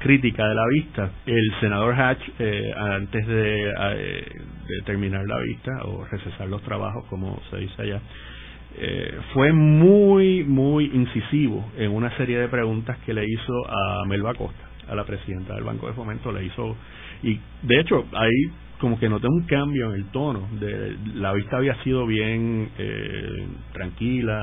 [0.00, 1.10] crítica de la vista.
[1.24, 4.26] El senador Hatch, eh, antes de,
[4.84, 8.00] terminar la vista o recesar los trabajos, como se dice allá,
[9.32, 14.65] fue muy, muy incisivo en una serie de preguntas que le hizo a Melba Costa
[14.88, 16.76] a la presidenta del Banco de Fomento, le hizo,
[17.22, 21.56] y de hecho ahí como que noté un cambio en el tono, de la vista
[21.56, 24.40] había sido bien eh, tranquila,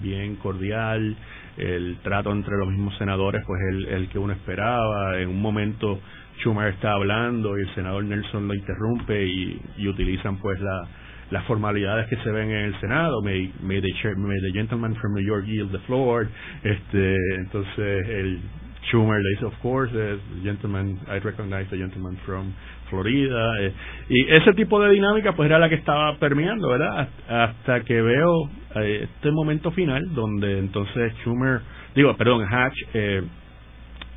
[0.00, 1.16] bien cordial,
[1.56, 6.00] el trato entre los mismos senadores pues el, el que uno esperaba, en un momento
[6.38, 10.86] Schumer está hablando y el senador Nelson lo interrumpe y, y utilizan pues la
[11.30, 15.24] las formalidades que se ven en el Senado, may, may, the, the gentleman from New
[15.24, 16.28] York yield the floor,
[16.62, 18.40] este, entonces el
[18.90, 22.52] Schumer le dice, of course, the gentleman, I recognize the gentleman from
[22.90, 23.60] Florida.
[23.60, 23.72] Eh,
[24.08, 27.08] y ese tipo de dinámica pues era la que estaba permeando, ¿verdad?
[27.28, 31.60] Hasta que veo eh, este momento final donde entonces Schumer,
[31.94, 33.22] digo, perdón, Hatch, eh,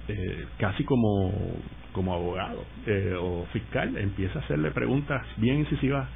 [0.07, 1.31] eh, casi como,
[1.93, 2.63] como abogado
[3.19, 6.07] o fiscal, empieza a hacerle preguntas bien incisivas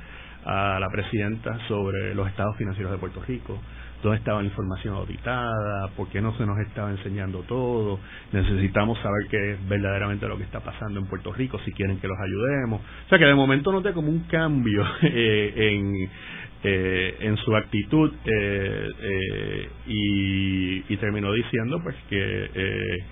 [0.45, 3.59] a la presidenta sobre los estados financieros de Puerto Rico,
[4.01, 7.99] dónde estaba la información auditada, por qué no se nos estaba enseñando todo,
[8.31, 12.07] necesitamos saber qué es verdaderamente lo que está pasando en Puerto Rico si quieren que
[12.07, 12.81] los ayudemos.
[13.05, 16.09] O sea que de momento noté como un cambio eh, en,
[16.63, 23.03] eh, en su actitud eh, eh, y, terminó diciendo pues que eh,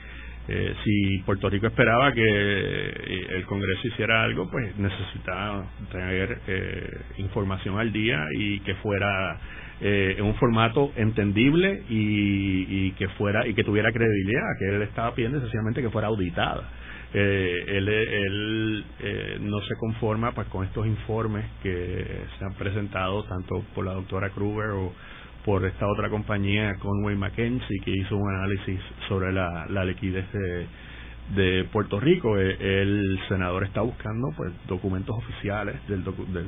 [0.52, 7.02] eh, si Puerto Rico esperaba que eh, el Congreso hiciera algo, pues necesitaba tener eh,
[7.18, 9.40] información al día y que fuera
[9.82, 14.82] eh, en un formato entendible y, y, que fuera y que tuviera credibilidad, que él
[14.82, 16.70] estaba pidiendo esencialmente que fuera auditada.
[17.14, 22.06] Eh, él, él eh, no se conforma pues con estos informes que
[22.38, 24.94] se han presentado tanto por la doctora Kruger o
[25.44, 30.68] por esta otra compañía, Conway Mackenzie, que hizo un análisis sobre la, la liquidez de,
[31.36, 32.38] de Puerto Rico.
[32.38, 36.48] E, el senador está buscando pues documentos oficiales del, del,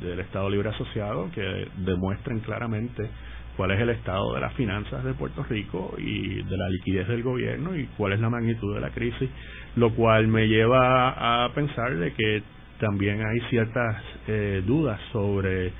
[0.00, 3.08] del Estado Libre Asociado que demuestren claramente
[3.56, 7.22] cuál es el estado de las finanzas de Puerto Rico y de la liquidez del
[7.22, 9.28] gobierno y cuál es la magnitud de la crisis,
[9.76, 12.42] lo cual me lleva a pensar de que
[12.78, 15.72] también hay ciertas eh, dudas sobre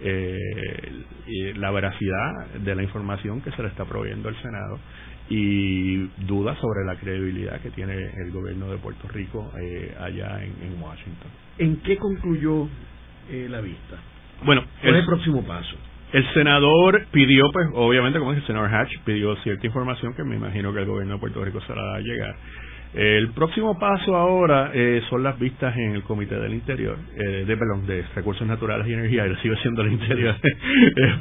[0.00, 1.04] eh,
[1.56, 4.78] la veracidad de la información que se le está proveyendo al Senado
[5.28, 10.80] y dudas sobre la credibilidad que tiene el gobierno de Puerto Rico eh, allá en,
[10.80, 11.30] Washington.
[11.58, 12.68] ¿En qué concluyó
[13.30, 13.96] eh, la vista?
[14.44, 15.76] Bueno, ¿cuál es el próximo paso?
[16.12, 20.36] El senador pidió, pues, obviamente, como es el senador Hatch, pidió cierta información que me
[20.36, 22.36] imagino que el gobierno de Puerto Rico se la va a llegar.
[22.94, 27.56] El próximo paso ahora eh, son las vistas en el Comité del Interior, eh, de,
[27.56, 31.14] perdón, de Recursos Naturales y Energía, y sigue siendo el Interior eh,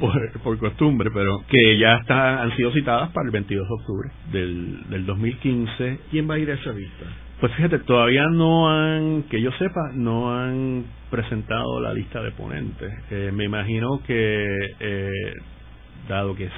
[0.43, 4.89] por, costumbre, pero que ya está, han sido citadas para el 22 de octubre del,
[4.89, 5.99] del 2015.
[6.11, 7.05] ¿Quién va a ir a esa vista?
[7.43, 12.89] Pues fíjate, todavía no han, que yo sepa, no han presentado la lista de ponentes.
[13.11, 15.33] Eh, me imagino que eh,
[16.07, 16.51] dado que es,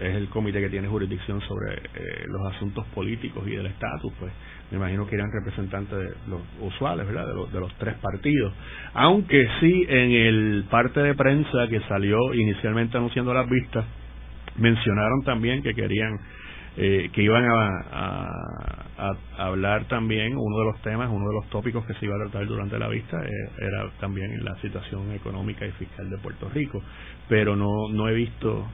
[0.00, 4.32] el comité que tiene jurisdicción sobre eh, los asuntos políticos y del estatus, pues
[4.70, 7.26] me imagino que irán representantes de los usuales, ¿verdad?
[7.26, 8.52] De los, de los tres partidos.
[8.94, 13.84] Aunque sí, en el parte de prensa que salió inicialmente anunciando las vistas,
[14.56, 16.18] mencionaron también que querían
[16.76, 18.86] eh, que iban a,
[19.36, 22.46] hablar también, uno de los temas, uno de los tópicos que se iba a tratar
[22.46, 26.80] durante la vista eh, era también la situación económica y fiscal de Puerto Rico,
[27.28, 28.66] pero no, no he visto...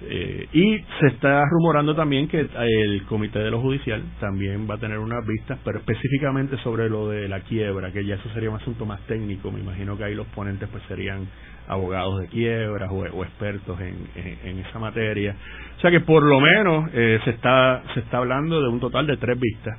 [0.00, 4.78] Eh, y se está rumorando también que el Comité de lo Judicial también va a
[4.78, 8.56] tener unas vistas, pero específicamente sobre lo de la quiebra, que ya eso sería un
[8.60, 9.50] asunto más técnico.
[9.50, 11.26] Me imagino que ahí los ponentes pues serían
[11.68, 15.36] abogados de quiebras o, expertos en, esa materia.
[15.76, 19.06] O sea que por lo menos eh, se está se está hablando de un total
[19.06, 19.78] de tres vistas.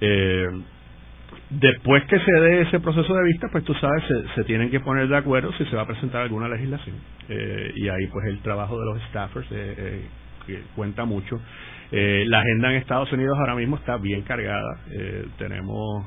[0.00, 0.48] Eh,
[1.50, 4.04] después que se dé ese proceso de vistas, pues tú sabes,
[4.34, 6.96] se, tienen que poner de acuerdo si se va a presentar alguna legislación.
[7.28, 9.48] Eh, y ahí pues el trabajo de los staffers
[10.74, 11.40] cuenta mucho.
[11.90, 14.80] la agenda en Estados Unidos ahora mismo está bien cargada.
[15.38, 16.06] tenemos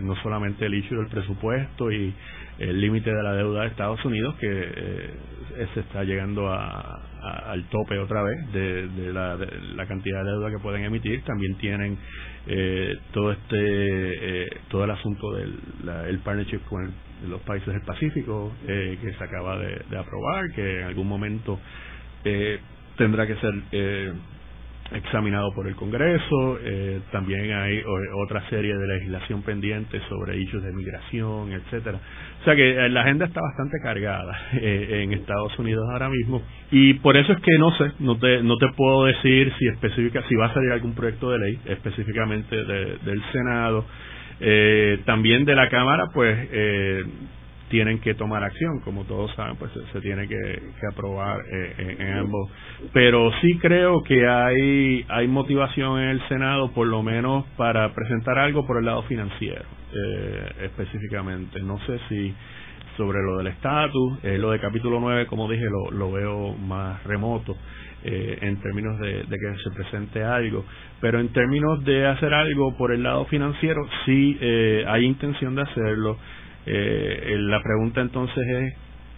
[0.00, 2.14] no solamente el issue del presupuesto y
[2.58, 7.02] el límite de la deuda de Estados Unidos que eh, se está llegando a,
[7.50, 11.98] al tope otra vez de, la, la, cantidad de deuda que pueden emitir también tienen
[12.46, 15.58] eh, todo este eh, todo el asunto del
[16.08, 16.92] el partnership con
[17.28, 21.58] los países del Pacífico que se acaba de, de, aprobar que en algún momento
[22.96, 23.54] tendrá que ser
[24.92, 27.82] examinado por el Congreso, eh, también hay
[28.24, 31.98] otra serie de legislación pendiente sobre hechos de migración, etcétera.
[32.40, 36.42] O sea que eh, la agenda está bastante cargada eh, en Estados Unidos ahora mismo.
[36.70, 40.22] Y por eso es que no sé, no te no te puedo decir si específica
[40.28, 43.84] si va a salir algún proyecto de ley específicamente del Senado,
[45.04, 46.36] también de la Cámara, pues
[47.68, 50.60] tienen que tomar acción, como todos saben, pues se, tiene que,
[50.92, 52.50] aprobar eh, en, ambos.
[52.92, 58.38] Pero sí creo que hay hay motivación en el Senado, por lo menos para presentar
[58.38, 61.60] algo por el lado financiero, eh, específicamente.
[61.60, 62.34] No sé si
[62.96, 67.02] sobre lo del estatus, eh, lo de capítulo 9, como dije, lo, lo veo más
[67.04, 67.56] remoto.
[68.04, 70.64] en términos de, de, que se presente algo,
[71.00, 74.38] pero en términos de hacer algo por el lado financiero, sí
[74.86, 76.16] hay intención de hacerlo.
[76.66, 78.74] Eh, la pregunta entonces es,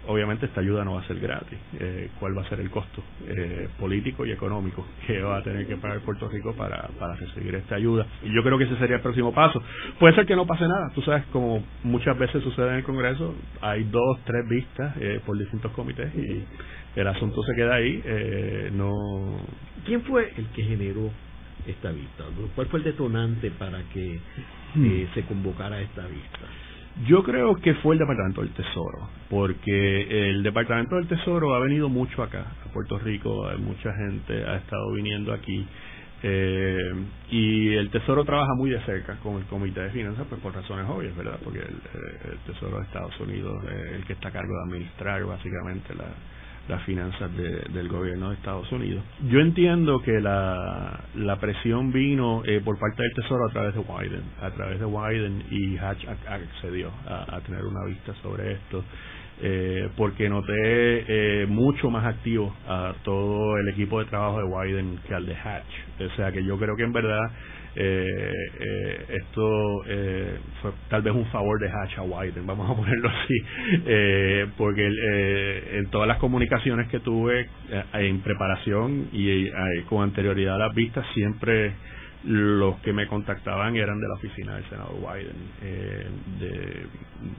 [0.09, 1.59] obviamente esta ayuda no va a ser gratis.
[1.78, 5.66] Eh, ¿Cuál va a ser el costo eh, político y económico que va a tener
[5.66, 8.07] que pagar Puerto Rico para, para recibir esta ayuda?
[8.22, 9.62] Y yo creo que ese sería el próximo paso.
[9.99, 10.90] Puede ser que no pase nada.
[10.94, 15.38] Tú sabes, como muchas veces sucede en el Congreso, hay dos, tres vistas eh, por
[15.38, 16.42] distintos comités y
[16.99, 18.03] el asunto se queda ahí.
[18.05, 18.92] Eh, no.
[19.84, 21.11] ¿Quién fue el que generó
[21.66, 22.24] esta vista?
[22.55, 24.18] ¿Cuál fue el detonante para que
[24.74, 25.14] hmm.
[25.14, 26.46] se convocara esta vista?
[27.07, 31.88] Yo creo que fue el Departamento del Tesoro, porque el Departamento del Tesoro ha venido
[31.88, 35.64] mucho acá, a Puerto Rico, mucha gente ha estado viniendo aquí,
[36.22, 36.94] eh,
[37.30, 40.86] y el Tesoro trabaja muy de cerca con el Comité de Finanzas, pues por razones
[40.88, 41.38] obvias, ¿verdad?
[41.44, 45.94] Porque el, Tesoro de Estados Unidos es el que está a cargo de administrar básicamente
[45.94, 46.07] la,
[46.69, 49.03] las finanzas del gobierno de Estados Unidos.
[49.29, 53.81] Yo entiendo que la, la presión vino eh, por parte del Tesoro a través de
[53.81, 58.85] Wyden, a través de Wyden y Hatch accedió a, tener una vista sobre esto.
[59.41, 64.99] Eh, porque noté eh, mucho más activo a todo el equipo de trabajo de Wyden
[65.07, 66.11] que al de Hatch.
[66.12, 67.31] O sea que yo creo que en verdad
[67.77, 72.75] eh, eh, esto eh, fue tal vez un favor de Hatch a Wyden, vamos a
[72.81, 73.35] ponerlo así,
[73.87, 79.51] eh, porque eh, en todas las comunicaciones que tuve eh, en preparación y
[79.89, 81.73] con anterioridad a las vistas, siempre
[82.25, 85.37] los que me contactaban eran de la oficina del senador Wyden
[86.41, 86.87] de,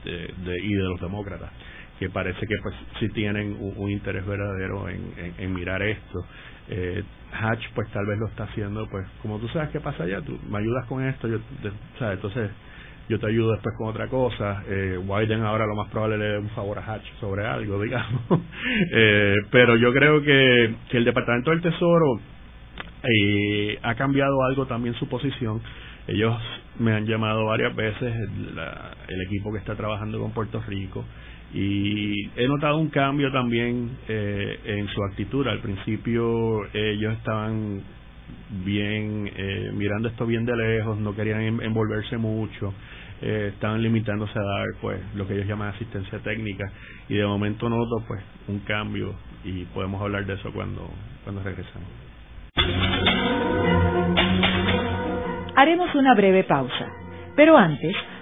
[0.04, 1.50] de, y de los demócratas.
[1.98, 6.24] que parece que pues sí tienen un, interés verdadero en, mirar esto.
[6.70, 7.02] Eh,
[7.32, 10.38] Hatch pues tal vez lo está haciendo pues como tú sabes qué pasa allá, tú
[10.48, 11.38] me ayudas con esto, yo,
[11.98, 12.16] ¿sabes?
[12.16, 12.50] entonces
[13.10, 14.62] yo te ayudo después con otra cosa.
[14.68, 18.22] Eh, Wyden ahora lo más probable le dé un favor a Hatch sobre algo, digamos.
[18.92, 22.20] eh, pero yo creo que, que el Departamento del Tesoro
[23.02, 25.60] eh, ha cambiado algo también su posición.
[26.06, 26.36] Ellos
[26.78, 28.14] me han llamado varias veces,
[29.08, 31.04] el equipo que está trabajando con Puerto Rico,
[31.52, 35.46] y he notado un cambio también eh, en su actitud.
[35.46, 37.82] Al principio ellos estaban
[38.64, 42.72] bien, eh, mirando esto bien de lejos, no querían envolverse mucho,
[43.20, 46.70] eh, estaban limitándose a dar pues lo que ellos llaman asistencia técnica
[47.08, 50.88] y de momento noto pues un cambio y podemos hablar de eso cuando,
[51.24, 51.88] cuando regresamos.
[55.56, 56.86] Haremos una breve pausa,
[57.36, 57.94] pero antes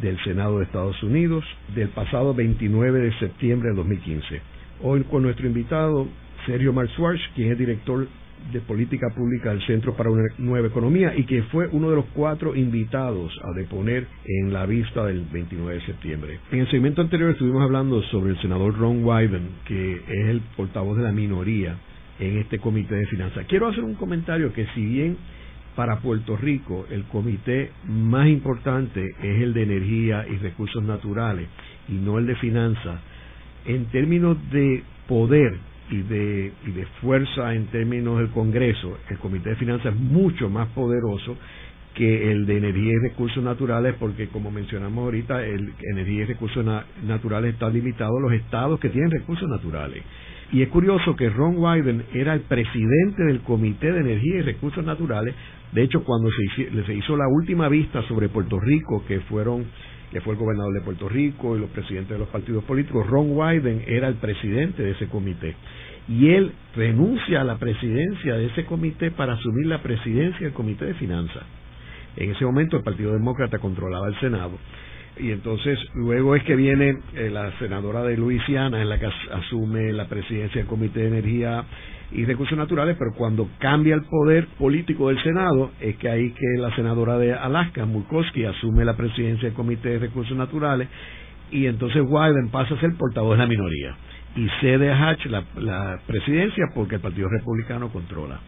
[0.00, 4.53] del Senado de Estados Unidos del pasado 29 de septiembre de 2015.
[4.82, 6.08] Hoy con nuestro invitado,
[6.46, 8.06] Sergio Marzuarch, quien es director
[8.52, 12.04] de Política Pública del Centro para una Nueva Economía y que fue uno de los
[12.06, 16.40] cuatro invitados a deponer en la vista del 29 de septiembre.
[16.50, 20.96] En el segmento anterior estuvimos hablando sobre el senador Ron Wyden, que es el portavoz
[20.98, 21.76] de la minoría
[22.18, 23.46] en este comité de finanzas.
[23.46, 25.16] Quiero hacer un comentario que si bien
[25.76, 31.48] para Puerto Rico el comité más importante es el de energía y recursos naturales
[31.88, 33.00] y no el de finanzas,
[33.66, 35.56] en términos de poder
[35.90, 40.48] y de, y de fuerza en términos del Congreso, el Comité de Finanzas es mucho
[40.48, 41.36] más poderoso
[41.94, 46.64] que el de energía y recursos naturales, porque como mencionamos ahorita, el energía y recursos
[47.06, 50.02] naturales está limitado a los estados que tienen recursos naturales.
[50.52, 54.84] Y es curioso que Ron Wyden era el presidente del Comité de Energía y Recursos
[54.84, 55.34] Naturales.
[55.72, 59.64] De hecho, cuando se se hizo la última vista sobre Puerto Rico, que fueron
[60.14, 63.36] que fue el gobernador de Puerto Rico y los presidentes de los partidos políticos, Ron
[63.36, 65.56] Wyden era el presidente de ese comité.
[66.06, 70.84] Y él renuncia a la presidencia de ese comité para asumir la presidencia del comité
[70.84, 71.42] de finanzas.
[72.14, 74.52] En ese momento el Partido Demócrata controlaba el Senado.
[75.18, 79.92] Y entonces luego es que viene eh, la senadora de Luisiana en la que asume
[79.92, 81.64] la presidencia del Comité de Energía
[82.14, 86.46] y recursos naturales, pero cuando cambia el poder político del Senado, es que ahí que
[86.58, 90.88] la senadora de Alaska, Murkowski, asume la presidencia del Comité de Recursos Naturales
[91.50, 93.96] y entonces Wyden pasa a ser portavoz de la minoría
[94.36, 98.40] y cede a Hatch la presidencia porque el Partido Republicano controla.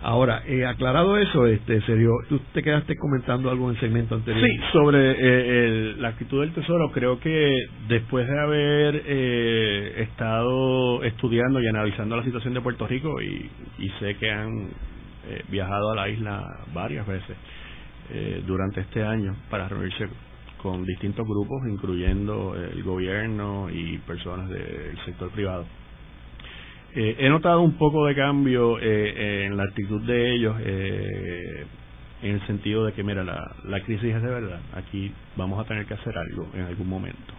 [0.00, 4.46] Ahora, eh, aclarado eso, este Sergio, tú te quedaste comentando algo en el segmento anterior.
[4.46, 11.60] Sí, sobre eh, la actitud del Tesoro, creo que después de haber eh, estado estudiando
[11.60, 14.68] y analizando la situación de Puerto Rico, y, y sé que han
[15.50, 16.42] viajado a la isla
[16.72, 17.36] varias veces
[18.46, 20.08] durante este año para reunirse
[20.62, 25.66] con distintos grupos, incluyendo el gobierno y personas del sector privado
[26.94, 31.66] eh, he notado un poco de cambio eh, en la actitud de ellos, eh,
[32.22, 34.60] en el sentido de que, mira, la, la crisis es de verdad.
[34.74, 37.34] Aquí vamos a tener que hacer algo en algún momento.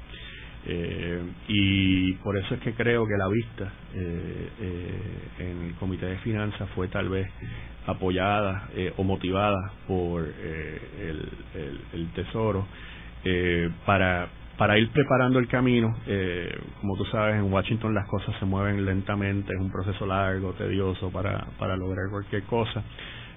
[1.48, 3.72] y por eso es que creo que la vista
[5.40, 7.28] en el Comité de Finanzas fue tal vez
[7.88, 12.68] apoyada o motivada por el, el, el, Tesoro
[13.86, 14.28] para
[14.60, 18.84] para ir preparando el camino, eh, como tú sabes, en Washington las cosas se mueven
[18.86, 22.84] lentamente, es un proceso largo, tedioso para, para lograr cualquier cosa,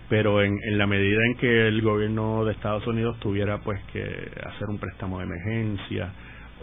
[0.09, 4.03] pero en, en la medida en que el gobierno de Estados Unidos tuviera pues que
[4.03, 6.13] hacer un préstamo de emergencia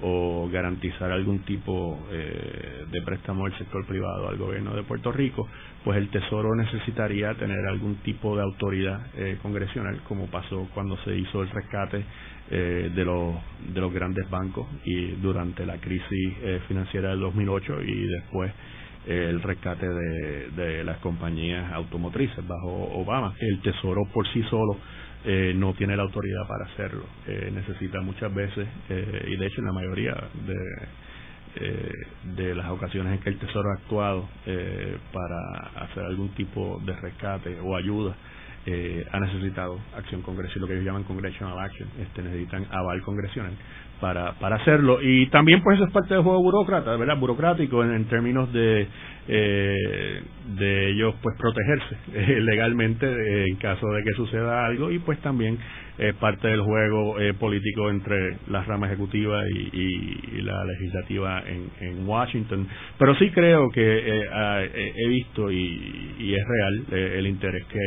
[0.02, 5.48] o garantizar algún tipo eh, de préstamo del sector privado al gobierno de Puerto Rico,
[5.86, 11.16] pues el Tesoro necesitaría tener algún tipo de autoridad eh, congresional, como pasó cuando se
[11.16, 12.04] hizo el rescate
[12.52, 13.36] eh, de, los,
[13.74, 18.52] de los grandes bancos y durante la crisis eh, financiera del 2008 y después
[19.08, 23.34] eh, el rescate de, de las compañías automotrices bajo Obama.
[23.40, 24.78] El Tesoro por sí solo
[25.26, 27.06] eh, no tiene la autoridad para hacerlo.
[27.26, 33.20] Eh, necesita muchas veces, y de hecho en la mayoría de, de las ocasiones en
[33.20, 34.28] que el Tesoro ha actuado
[35.14, 38.16] para hacer algún tipo de rescate o ayuda,
[39.12, 43.54] ha necesitado acción congresional, lo que ellos llaman congressional action, este, necesitan aval congresional
[44.00, 45.00] para, para hacerlo.
[45.02, 47.18] Y también pues eso es parte del juego burócrata, ¿verdad?
[47.18, 48.88] Burocrático en, términos de,
[49.28, 50.22] eh,
[50.58, 55.20] de ellos pues protegerse eh, legalmente eh, en caso de que suceda algo y pues
[55.20, 55.58] también
[55.98, 61.70] es parte del juego eh, político entre la rama ejecutiva y, y, la legislativa en,
[61.82, 62.66] en, Washington.
[62.98, 67.80] Pero sí creo que he visto y, y es real el interés que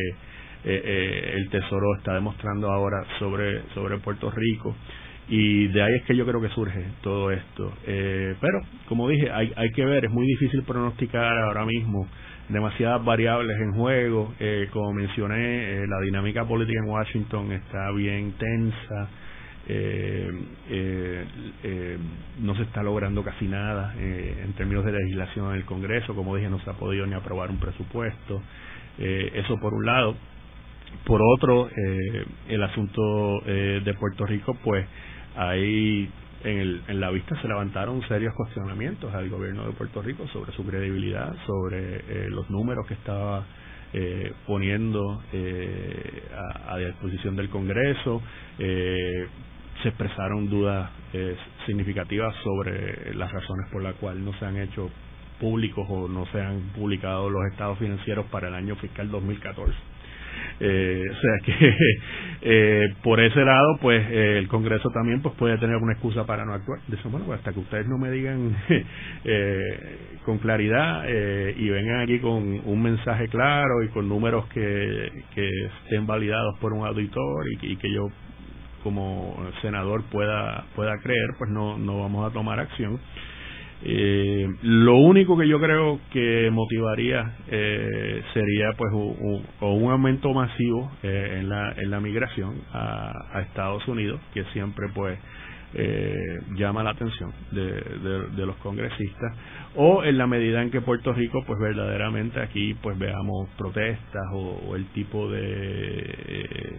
[0.65, 4.75] el Tesoro está demostrando ahora sobre, sobre Puerto Rico
[5.29, 7.73] y de ahí es que yo creo que surge todo esto.
[7.87, 12.07] Eh, pero, como dije, hay, hay que ver, es muy difícil pronosticar ahora mismo
[12.49, 14.35] demasiadas variables en juego.
[14.41, 19.09] Eh, como mencioné, eh, la dinámica política en Washington está bien tensa.
[22.41, 26.15] no se está logrando casi nada en términos de legislación en el Congreso.
[26.15, 28.43] Como dije, no se ha podido ni aprobar un presupuesto.
[28.99, 30.17] eso por un lado.
[31.05, 31.69] Por otro,
[32.49, 34.87] el asunto de Puerto Rico, pues
[35.37, 36.09] ahí
[36.45, 40.53] en, el, en la vista se levantaron serios cuestionamientos al gobierno de Puerto Rico sobre
[40.53, 43.45] su credibilidad, sobre eh, los números que estaba
[43.93, 46.23] eh, poniendo eh,
[46.67, 48.23] a, disposición del Congreso.
[48.57, 50.91] se expresaron dudas
[51.67, 54.91] significativas sobre las razones por las cuales no se han hecho
[55.41, 59.92] públicos o no se han publicado los estados financieros para el año fiscal 2014
[60.61, 61.77] eh, o sea que
[62.43, 66.45] eh, por ese lado, pues eh, el Congreso también pues puede tener una excusa para
[66.45, 66.81] no actuar.
[66.89, 68.57] Dice, bueno, pues hasta que ustedes no me digan
[69.25, 75.11] eh, con claridad eh, y vengan aquí con un mensaje claro y con números que,
[75.35, 75.49] que
[75.85, 78.09] estén validados por un auditor y, y que yo
[78.83, 82.99] como senador pueda pueda creer, pues no no vamos a tomar acción.
[83.85, 90.93] Eh, lo único que yo creo que motivaría eh, sería pues un, un aumento masivo
[91.03, 95.19] eh, en la en la migración a, Estados Unidos que siempre pues
[95.75, 96.15] eh,
[96.55, 97.73] llama la atención de,
[98.37, 99.37] de, los congresistas
[99.75, 104.61] o en la medida en que Puerto Rico pues verdaderamente aquí pues veamos protestas o,
[104.69, 106.79] o el tipo de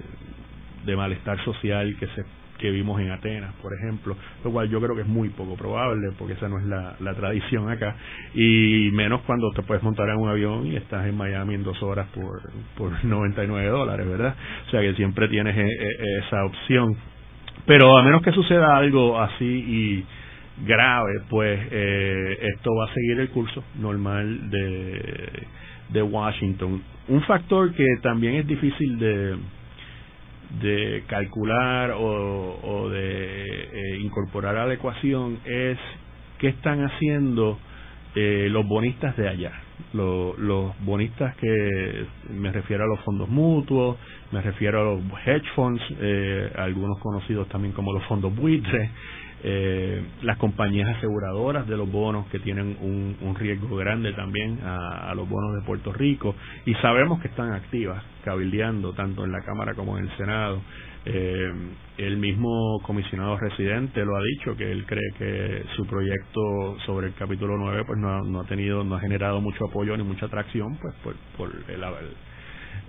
[0.85, 2.23] de malestar social que se
[2.64, 6.11] que vimos en Atenas, por ejemplo, lo cual yo creo que es muy poco probable
[6.18, 7.97] porque esa no es la, tradición acá
[8.34, 11.84] y menos cuando te puedes montar en un avión y estás en Miami en dos
[11.84, 12.41] horas por,
[12.78, 14.34] por 99 dólares, ¿verdad?
[14.68, 16.95] O sea que siempre tienes e, e, esa opción.
[17.66, 20.05] Pero a menos que suceda algo así y
[20.66, 25.43] grave, pues eh, esto va a seguir el curso normal de,
[25.89, 26.82] de Washington.
[27.09, 29.36] Un factor que también es difícil de
[30.61, 35.77] de calcular o, o de eh, incorporar a la ecuación es
[36.37, 37.57] qué están haciendo
[38.15, 39.51] eh, los bonistas de allá.
[39.93, 43.97] los bonistas que me refiero a los fondos mutuos,
[44.31, 48.91] me refiero a los hedge funds, eh, algunos conocidos también como los fondos buitres,
[49.45, 55.11] eh, las compañías aseguradoras de los bonos que tienen un, un riesgo grande también a,
[55.11, 56.33] a, los bonos de Puerto Rico.
[56.65, 60.61] Y sabemos que están activas cabildeando tanto en la Cámara como en el Senado.
[61.05, 61.51] Eh,
[61.97, 67.13] el mismo comisionado residente lo ha dicho que él cree que su proyecto sobre el
[67.15, 70.77] capítulo 9 pues no, no ha tenido no ha generado mucho apoyo ni mucha atracción
[70.81, 71.83] pues por, por el,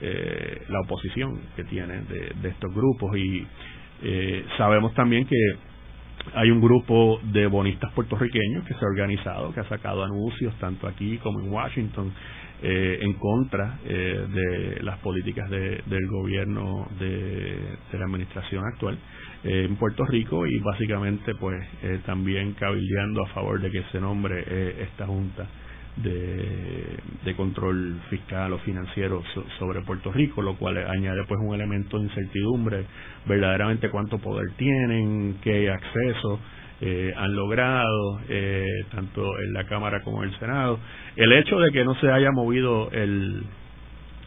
[0.01, 3.17] eh, la oposición que tiene de, de estos grupos.
[3.17, 3.45] Y
[4.03, 5.37] eh, sabemos también que
[6.35, 10.87] hay un grupo de bonistas puertorriqueños que se ha organizado, que ha sacado anuncios tanto
[10.87, 12.13] aquí como en Washington
[12.63, 18.99] eh, en contra eh, de las políticas de, del gobierno de, la administración actual
[19.45, 24.01] eh, en Puerto Rico y básicamente pues eh, también cabildeando a favor de que se
[24.01, 25.47] nombre eh, esta junta
[25.97, 29.23] de, de, control fiscal o financiero
[29.59, 32.85] sobre Puerto Rico, lo cual añade pues un elemento de incertidumbre,
[33.27, 36.41] verdaderamente cuánto poder tienen, qué acceso
[36.81, 40.79] eh, han logrado, eh, tanto en la Cámara como en el Senado.
[41.17, 43.45] El hecho de que no se haya movido el,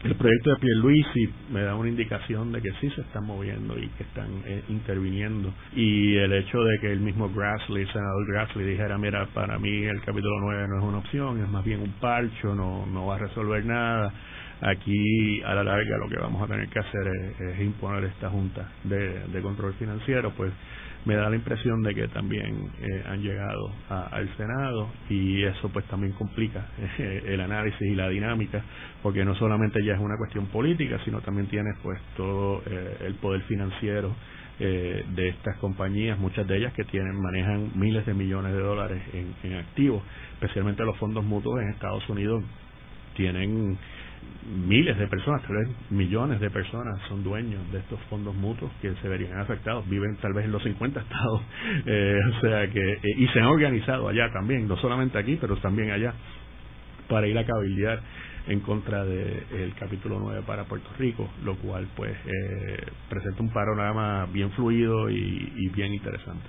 [0.04, 3.88] el proyecto de Pierluisi me da una indicación de que sí se están moviendo y
[3.88, 5.52] que están eh, interviniendo.
[5.74, 9.84] Y el hecho de que el mismo Grassley, el senador Grassley, dijera, mira, para mí
[9.84, 13.16] el capítulo 9 no es una opción, es más bien un parcho, no, no va
[13.16, 14.12] a resolver nada.
[14.60, 17.06] Aquí, a la larga, lo que vamos a tener que hacer
[17.38, 20.52] es, imponer esta junta de, de control financiero, pues
[21.04, 25.84] me da la impresión de que también eh, han llegado al Senado y eso pues
[25.86, 26.66] también complica
[26.98, 28.62] eh, el análisis y la dinámica
[29.02, 33.14] porque no solamente ya es una cuestión política sino también tienes pues todo eh, el
[33.14, 34.14] poder financiero
[34.58, 39.32] de estas compañías muchas de ellas que tienen manejan miles de millones de dólares en,
[39.44, 42.42] en activos especialmente los fondos mutuos en Estados Unidos
[43.14, 43.78] tienen
[44.48, 48.94] miles de personas, tal vez millones de personas son dueños de estos fondos mutuos que
[48.94, 51.42] se verían afectados, viven tal vez en los 50 estados,
[51.86, 55.56] eh, o sea que, eh, y se han organizado allá también, no solamente aquí, pero
[55.56, 56.14] también allá,
[57.08, 58.00] para ir a cabildear
[58.48, 64.26] en contra del capítulo 9 para Puerto Rico, lo cual pues eh, presenta un panorama
[64.32, 66.48] bien fluido y bien interesante.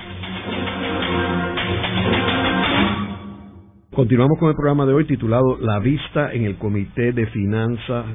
[3.93, 8.05] Continuamos con el programa de hoy titulado La vista en el Comité de Finanzas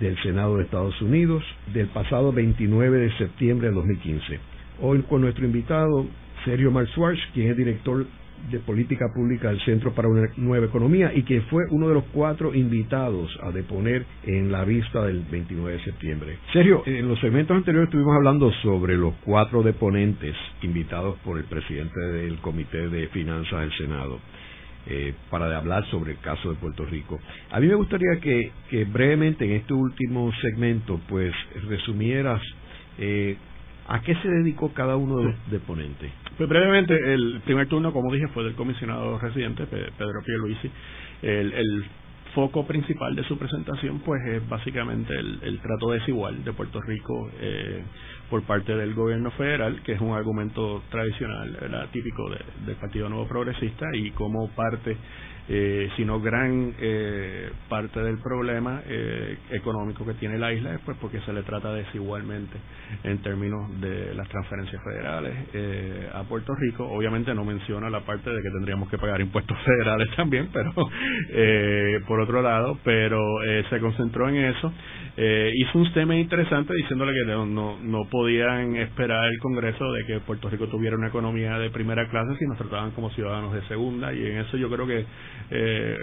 [0.00, 4.40] del Senado de Estados Unidos del pasado 29 de septiembre de 2015.
[4.82, 6.04] Hoy con nuestro invitado
[6.44, 8.06] Sergio Schwartz, quien es director
[8.50, 12.04] de Política Pública del Centro para una Nueva Economía y que fue uno de los
[12.12, 16.38] cuatro invitados a deponer en la vista del 29 de septiembre.
[16.52, 22.00] Sergio, en los segmentos anteriores estuvimos hablando sobre los cuatro deponentes invitados por el presidente
[22.00, 24.18] del Comité de Finanzas del Senado.
[24.86, 27.20] Eh, para hablar sobre el caso de Puerto Rico.
[27.50, 28.50] A mí me gustaría que,
[28.86, 31.34] brevemente en este último segmento pues
[31.68, 32.40] resumieras
[32.98, 33.36] eh,
[33.88, 36.10] a qué se dedicó cada uno de los deponentes.
[36.38, 40.70] Pues brevemente, el primer turno, como dije, fue del comisionado residente, Pedro Pierluisi.
[41.22, 41.84] El, el
[42.34, 47.30] foco principal de su presentación pues es básicamente el, el trato desigual de Puerto Rico
[47.40, 47.82] eh,
[48.30, 52.30] por parte del gobierno federal, que es un argumento tradicional, típico
[52.64, 54.96] del Partido Nuevo Progresista y como parte
[55.52, 60.96] eh, sino gran eh, parte del problema eh, económico que tiene la isla es pues
[61.00, 62.56] porque se le trata desigualmente
[63.02, 66.86] en términos de las transferencias federales eh, a Puerto Rico.
[66.88, 70.72] Obviamente no menciona la parte de que tendríamos que pagar impuestos federales también, pero
[71.30, 74.72] eh, por otro lado, pero eh, se concentró en eso.
[75.22, 80.20] Hizo un tema interesante diciéndole que no, no, no podían esperar el Congreso de que
[80.20, 84.14] Puerto Rico tuviera una economía de primera clase si nos trataban como ciudadanos de segunda
[84.14, 85.04] y en eso yo creo que
[85.50, 85.96] eh,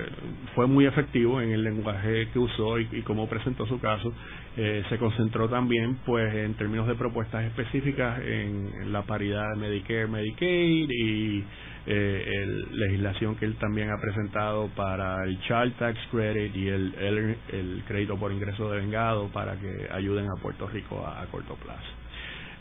[0.55, 4.13] fue muy efectivo en el lenguaje que usó y, cómo presentó su caso.
[4.57, 10.07] Eh, se concentró también, pues, en términos de propuestas específicas en, la paridad de Medicare,
[10.07, 11.43] Medicaid y
[11.85, 17.83] eh, legislación que él también ha presentado para el Child Tax Credit y el, el,
[17.87, 21.87] crédito por ingreso de vengado para que ayuden a Puerto Rico a, corto plazo.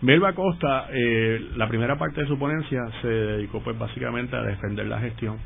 [0.03, 4.87] Melba Costa, eh, la primera parte de su ponencia se dedicó pues básicamente a defender
[4.87, 5.39] la gestión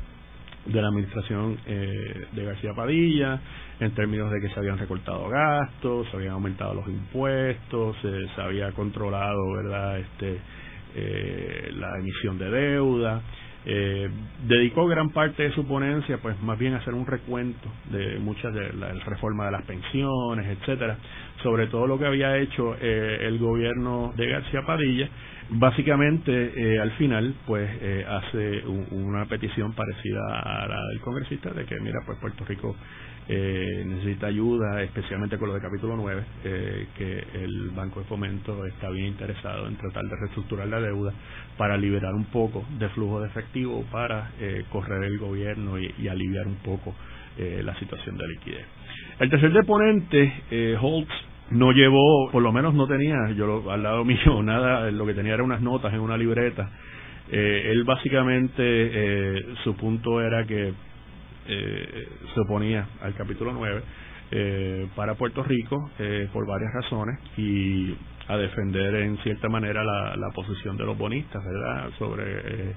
[0.65, 3.39] de la administración eh, de García Padilla
[3.79, 8.71] en términos de que se habían recortado gastos, se habían aumentado los impuestos, se había
[8.73, 10.39] controlado verdad este
[10.93, 13.21] eh, la emisión de deuda.
[13.63, 14.09] Eh,
[14.47, 18.51] dedicó gran parte de su ponencia pues más bien a hacer un recuento de muchas
[18.53, 20.97] de la reforma de las pensiones, etcétera,
[21.43, 25.07] sobre todo lo que había hecho eh, el gobierno de García Padilla
[25.51, 31.65] básicamente eh, al final pues eh, hace una petición parecida a la del congresista de
[31.65, 32.75] que mira pues Puerto Rico
[33.27, 36.23] eh, necesita ayuda especialmente con lo de capítulo 9
[36.97, 41.13] que el Banco de Fomento está bien interesado en tratar de reestructurar la deuda
[41.57, 44.31] para liberar un poco de flujo de efectivo para
[44.69, 46.95] correr el gobierno y, y aliviar un poco
[47.37, 48.65] la situación de liquidez.
[49.19, 54.41] El tercer deponente Holtz no llevó, por lo menos no tenía, yo al lado mío
[54.43, 56.69] nada, lo que tenía era unas notas en una libreta.
[57.31, 60.73] Eh, él básicamente, eh, su punto era que
[61.47, 63.81] eh, se oponía al capítulo 9
[64.31, 67.95] eh, para Puerto Rico eh, por varias razones y
[68.27, 72.75] a defender en cierta manera la, la posición de los bonistas, ¿verdad?, sobre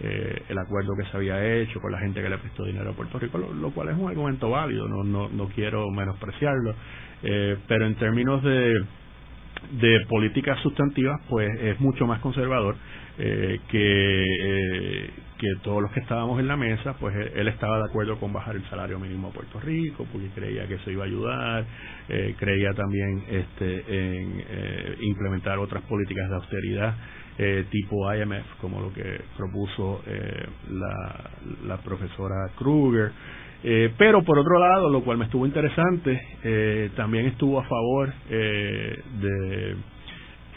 [0.00, 2.90] eh, eh, el acuerdo que se había hecho con la gente que le prestó dinero
[2.90, 6.74] a Puerto Rico, lo, cual es un argumento válido, no, no, no quiero menospreciarlo,
[7.22, 8.74] eh, pero en términos de,
[9.80, 12.76] de políticas sustantivas, pues es mucho más conservador
[13.18, 17.84] eh, que, eh, que todos los que estábamos en la mesa, pues él, estaba de
[17.84, 21.06] acuerdo con bajar el salario mínimo a Puerto Rico, porque creía que eso iba a
[21.06, 21.64] ayudar,
[22.10, 24.44] eh, creía también este, en
[25.00, 26.94] implementar otras políticas de austeridad
[27.70, 30.02] tipo IMF, como lo que propuso
[30.70, 31.30] la,
[31.66, 33.12] la profesora Kruger.
[33.98, 36.18] pero por otro lado, lo cual me estuvo interesante,
[36.96, 39.76] también estuvo a favor de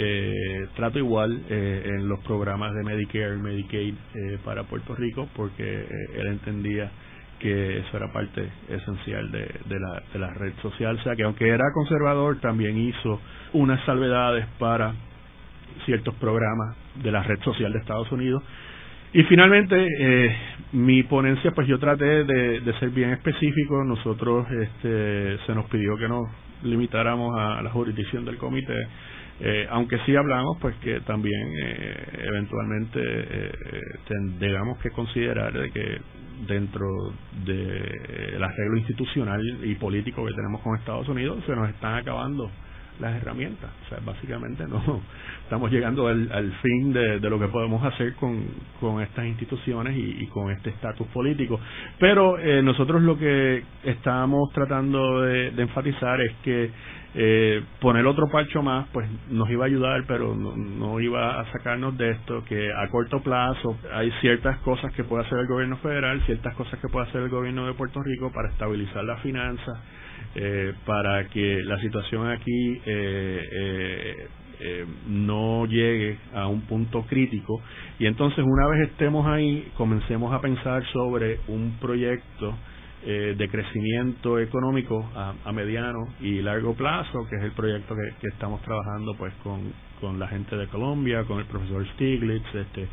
[0.02, 5.28] eh, trato igual eh, en los programas de Medicare y Medicaid eh, para Puerto Rico
[5.36, 6.90] porque eh, él entendía
[7.38, 10.98] que eso era parte esencial de, la, de la red social.
[10.98, 13.20] O sea que aunque era conservador, también hizo
[13.54, 14.94] unas salvedades para
[15.86, 18.44] ciertos programas de la red social de Estados Unidos.
[19.12, 20.36] Y finalmente, eh,
[20.74, 23.84] mi ponencia, pues yo traté de, de, ser bien específico.
[23.84, 26.30] Nosotros este, se nos pidió que nos
[26.64, 28.76] limitáramos a la jurisdicción del comité
[29.42, 33.52] eh, aunque sí hablamos, pues que también eh, eventualmente eh,
[34.06, 36.02] tendríamos que considerar de que
[36.46, 37.14] dentro
[37.46, 42.50] del arreglo institucional y político que tenemos con Estados Unidos se nos están acabando
[43.00, 43.70] las herramientas.
[43.86, 44.82] O sea, básicamente no
[45.44, 48.46] estamos llegando al, fin de, lo que podemos hacer con,
[48.80, 51.60] con estas instituciones y, con este estatus político.
[52.00, 56.72] Pero eh, nosotros lo que estamos tratando de, enfatizar es que
[57.16, 61.52] eh, poner otro parcho más, pues nos iba a ayudar, pero no, no, iba a
[61.52, 65.78] sacarnos de esto, que a corto plazo hay ciertas cosas que puede hacer el gobierno
[65.78, 69.80] federal, ciertas cosas que puede hacer el gobierno de Puerto Rico para estabilizar las finanzas
[70.36, 74.28] eh, para que la situación aquí eh, eh,
[74.62, 77.62] eh, no llegue a un punto crítico.
[77.98, 82.56] Y entonces una vez estemos ahí comencemos a pensar sobre un proyecto
[83.06, 88.28] eh, de crecimiento económico a, mediano y largo plazo que es el proyecto que, que
[88.28, 92.90] estamos trabajando pues con, con la gente de Colombia con el profesor Stiglitz este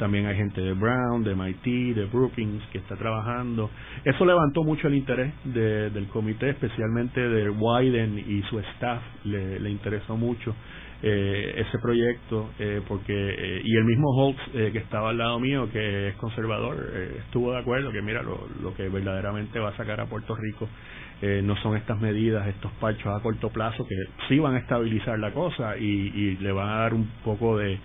[0.00, 3.70] también hay gente de Brown, de MIT, de Brookings que está trabajando.
[4.02, 10.16] Eso levantó mucho el interés del comité, especialmente de Wyden y su staff, le, interesó
[10.16, 10.56] mucho
[11.02, 15.68] eh, ese proyecto, eh, porque, eh, y el mismo Holtz, que estaba al lado mío,
[15.70, 16.76] que es conservador,
[17.18, 20.66] estuvo de acuerdo que, mira, lo, lo, que verdaderamente va a sacar a Puerto Rico
[21.42, 23.94] no son estas medidas, estos parchos a corto plazo, que
[24.26, 27.78] sí van a estabilizar la cosa y, y le van a dar un poco de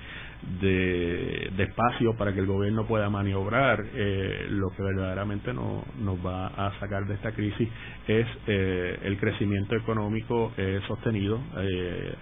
[0.59, 6.47] de, espacio para que el gobierno pueda maniobrar, eh, lo que verdaderamente no, nos va
[6.47, 7.67] a sacar de esta crisis
[8.07, 11.39] es eh, el crecimiento económico eh, sostenido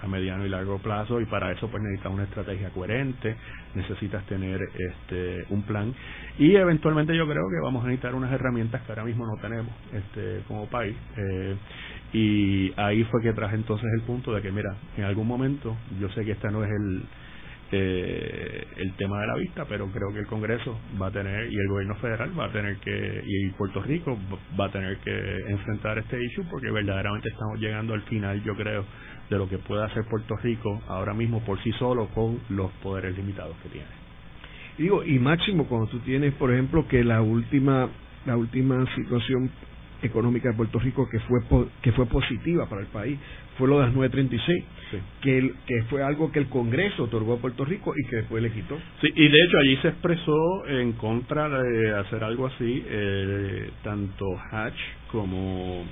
[0.01, 1.19] a mediano y largo plazo.
[1.19, 3.35] Y para eso pues necesitas una estrategia coherente,
[3.75, 4.61] necesitas tener
[4.91, 5.93] este un plan.
[6.39, 9.73] Y eventualmente yo creo que vamos a necesitar unas herramientas que ahora mismo no tenemos
[9.91, 10.95] este como país
[12.13, 16.09] y ahí fue que traje entonces el punto de que mira en algún momento yo
[16.09, 17.03] sé que esta no es el
[17.75, 21.57] eh, el tema de la vista, pero creo que el Congreso va a tener y
[21.57, 24.15] el gobierno federal va a tener que y Puerto Rico
[24.59, 28.85] va a tener que enfrentar este issue porque verdaderamente estamos llegando al final, yo creo,
[29.27, 33.17] de lo que puede hacer Puerto Rico ahora mismo por sí solo con los poderes
[33.17, 33.87] limitados que tiene.
[34.77, 37.89] Y digo, y máximo cuando tú tienes, por ejemplo, que la última
[38.27, 39.49] la última situación
[40.03, 41.39] económica de Puerto Rico que fue
[41.81, 43.17] que fue positiva para el país
[43.57, 44.63] fue lo de las 936
[45.21, 48.51] que que fue algo que el Congreso otorgó a Puerto Rico y que después le
[48.51, 48.77] quitó.
[49.01, 54.25] Sí y de hecho allí se expresó en contra de hacer algo así eh, tanto
[54.51, 54.77] Hatch
[55.11, 55.85] como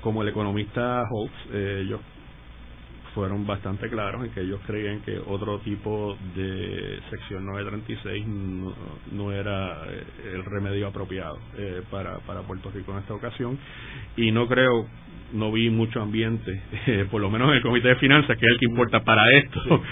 [0.00, 2.00] como el economista Holtz eh, ellos
[3.18, 8.72] fueron bastante claros en que ellos creían que otro tipo de sección 936 no,
[9.10, 10.04] no era eh,
[10.34, 13.58] el remedio apropiado eh, para, para Puerto Rico en esta ocasión.
[14.16, 14.86] Y no creo
[15.32, 18.52] no vi mucho ambiente, eh, por lo menos en el Comité de Finanzas, que es
[18.52, 19.82] el que importa para esto,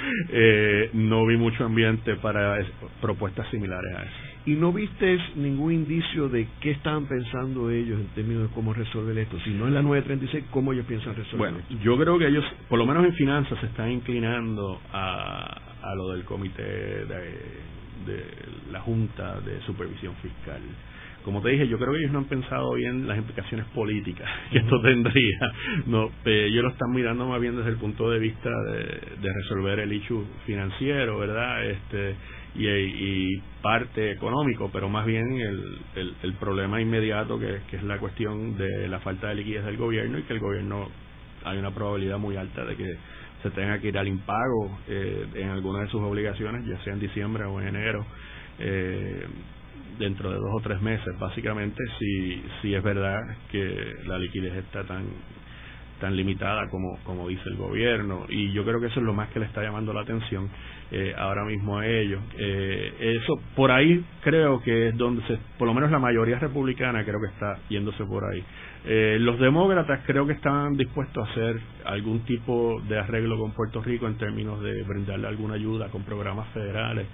[0.94, 2.64] no vi mucho ambiente para
[3.00, 4.35] propuestas similares a eso.
[4.46, 9.18] ¿Y no viste ningún indicio de qué estaban pensando ellos en términos de cómo resolver
[9.18, 9.38] esto?
[9.40, 12.78] Si no es la 936, ¿cómo ellos piensan resolver bueno, Yo creo que ellos, por
[12.78, 17.06] lo menos en finanzas, se están inclinando a, a lo del comité de,
[18.06, 18.24] de
[18.70, 20.60] la Junta de Supervisión Fiscal
[21.26, 24.58] como te dije, yo creo que ellos no han pensado bien las implicaciones políticas que
[24.58, 25.52] esto tendría.
[25.86, 28.84] No, ellos lo están mirando más bien desde el punto de vista de,
[29.20, 31.66] de resolver el issue financiero, ¿verdad?
[31.66, 32.14] Este
[32.58, 37.98] y, y parte económico, pero más bien el, el, el problema inmediato que, es la
[37.98, 40.88] cuestión de la falta de liquidez del gobierno y que el gobierno
[41.44, 42.96] hay una probabilidad muy alta de que
[43.42, 47.00] se tenga que ir al impago eh, en alguna de sus obligaciones, ya sea en
[47.00, 48.04] diciembre o en enero.
[48.58, 49.26] Eh,
[49.98, 53.18] dentro de dos o tres meses, básicamente, si, si es verdad
[53.50, 55.04] que la liquidez está tan
[56.00, 59.30] tan limitada como, como dice el gobierno y yo creo que eso es lo más
[59.30, 60.50] que le está llamando la atención
[60.90, 62.20] eh, ahora mismo a ellos.
[62.38, 67.04] Eh, eso por ahí creo que es donde se, por lo menos la mayoría republicana
[67.04, 68.42] creo que está yéndose por ahí.
[68.84, 73.82] Eh, los demócratas creo que están dispuestos a hacer algún tipo de arreglo con Puerto
[73.82, 77.06] Rico en términos de brindarle alguna ayuda con programas federales,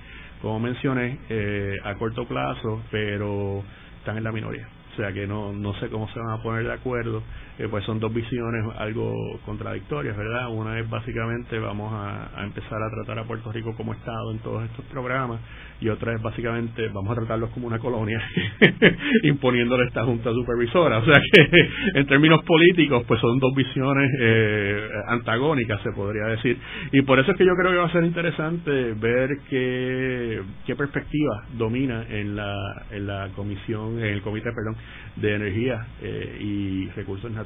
[0.43, 3.65] como mencioné, eh, a corto plazo, pero
[4.01, 6.65] están en la minoría o sea que no, no sé cómo se van a poner
[6.65, 7.23] de acuerdo,
[7.59, 10.49] eh, pues son dos visiones algo contradictorias, ¿verdad?
[10.51, 14.65] Una es básicamente vamos a, empezar a tratar a Puerto Rico como Estado en todos
[14.65, 15.41] estos programas
[15.81, 18.23] y otra es básicamente vamos a tratarlos como una colonia
[19.25, 21.49] imponiéndole esta junta supervisora, o sea que
[22.01, 26.57] en términos políticos pues son dos visiones eh, antagónicas se podría decir
[26.93, 30.77] y por eso es que yo creo que va a ser interesante ver qué, qué
[30.77, 32.55] perspectiva domina en la,
[32.91, 34.77] en la comisión, en el comité, perdón,
[35.17, 37.42] de energía eh, y recursos naturales.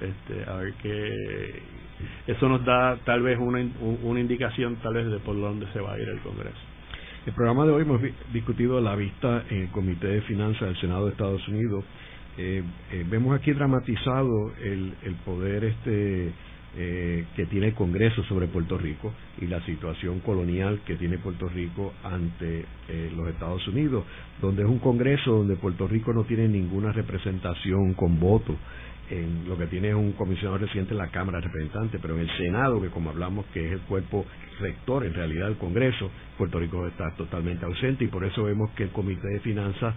[0.00, 1.62] Este, a ver que
[2.26, 3.66] eso nos da tal vez una,
[4.02, 6.58] una indicación tal vez de por dónde se va a ir el Congreso.
[7.26, 8.00] El programa de hoy hemos
[8.32, 11.84] discutido la vista en el Comité de Finanzas del Senado de Estados Unidos.
[12.38, 12.62] Eh,
[12.92, 16.32] eh, vemos aquí dramatizado el, el poder este
[16.76, 21.48] eh, que tiene el Congreso sobre Puerto Rico y la situación colonial que tiene Puerto
[21.48, 22.64] Rico ante
[23.16, 24.04] los Estados Unidos,
[24.40, 28.54] donde es un Congreso donde Puerto Rico no tiene ninguna representación con voto.
[29.10, 32.22] En lo que tiene es un comisionado reciente en la Cámara de Representantes, pero en
[32.22, 34.26] el Senado, que como hablamos que es el cuerpo
[34.60, 38.84] rector en realidad del Congreso, Puerto Rico está totalmente ausente y por eso vemos que
[38.84, 39.94] el Comité de Finanzas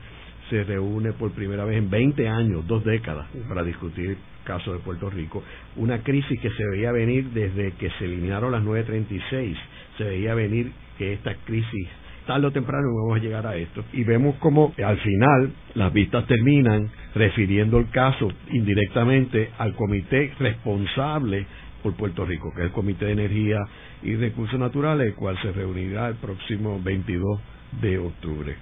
[0.49, 5.09] se reúne por primera vez en 20 años, dos décadas, para discutir caso de Puerto
[5.09, 5.43] Rico,
[5.75, 9.57] una crisis que se veía venir desde que se eliminaron las 936,
[9.97, 11.87] se veía venir que esta crisis
[12.29, 13.83] tarde o temprano vamos a llegar a esto.
[13.91, 21.47] Y vemos como al final las vistas terminan refiriendo el caso indirectamente al comité responsable
[21.81, 23.57] por Puerto Rico, que es el Comité de Energía
[24.03, 27.41] y Recursos Naturales, el cual se reunirá el próximo 22
[27.81, 28.55] de octubre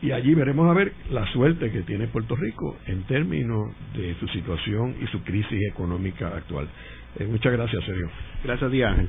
[0.00, 4.28] y allí veremos a ver la suerte que tiene Puerto Rico en términos de su
[4.28, 6.68] situación y su crisis económica actual.
[7.18, 8.08] Eh, muchas gracias, Sergio.
[8.44, 9.08] Gracias, Ángel.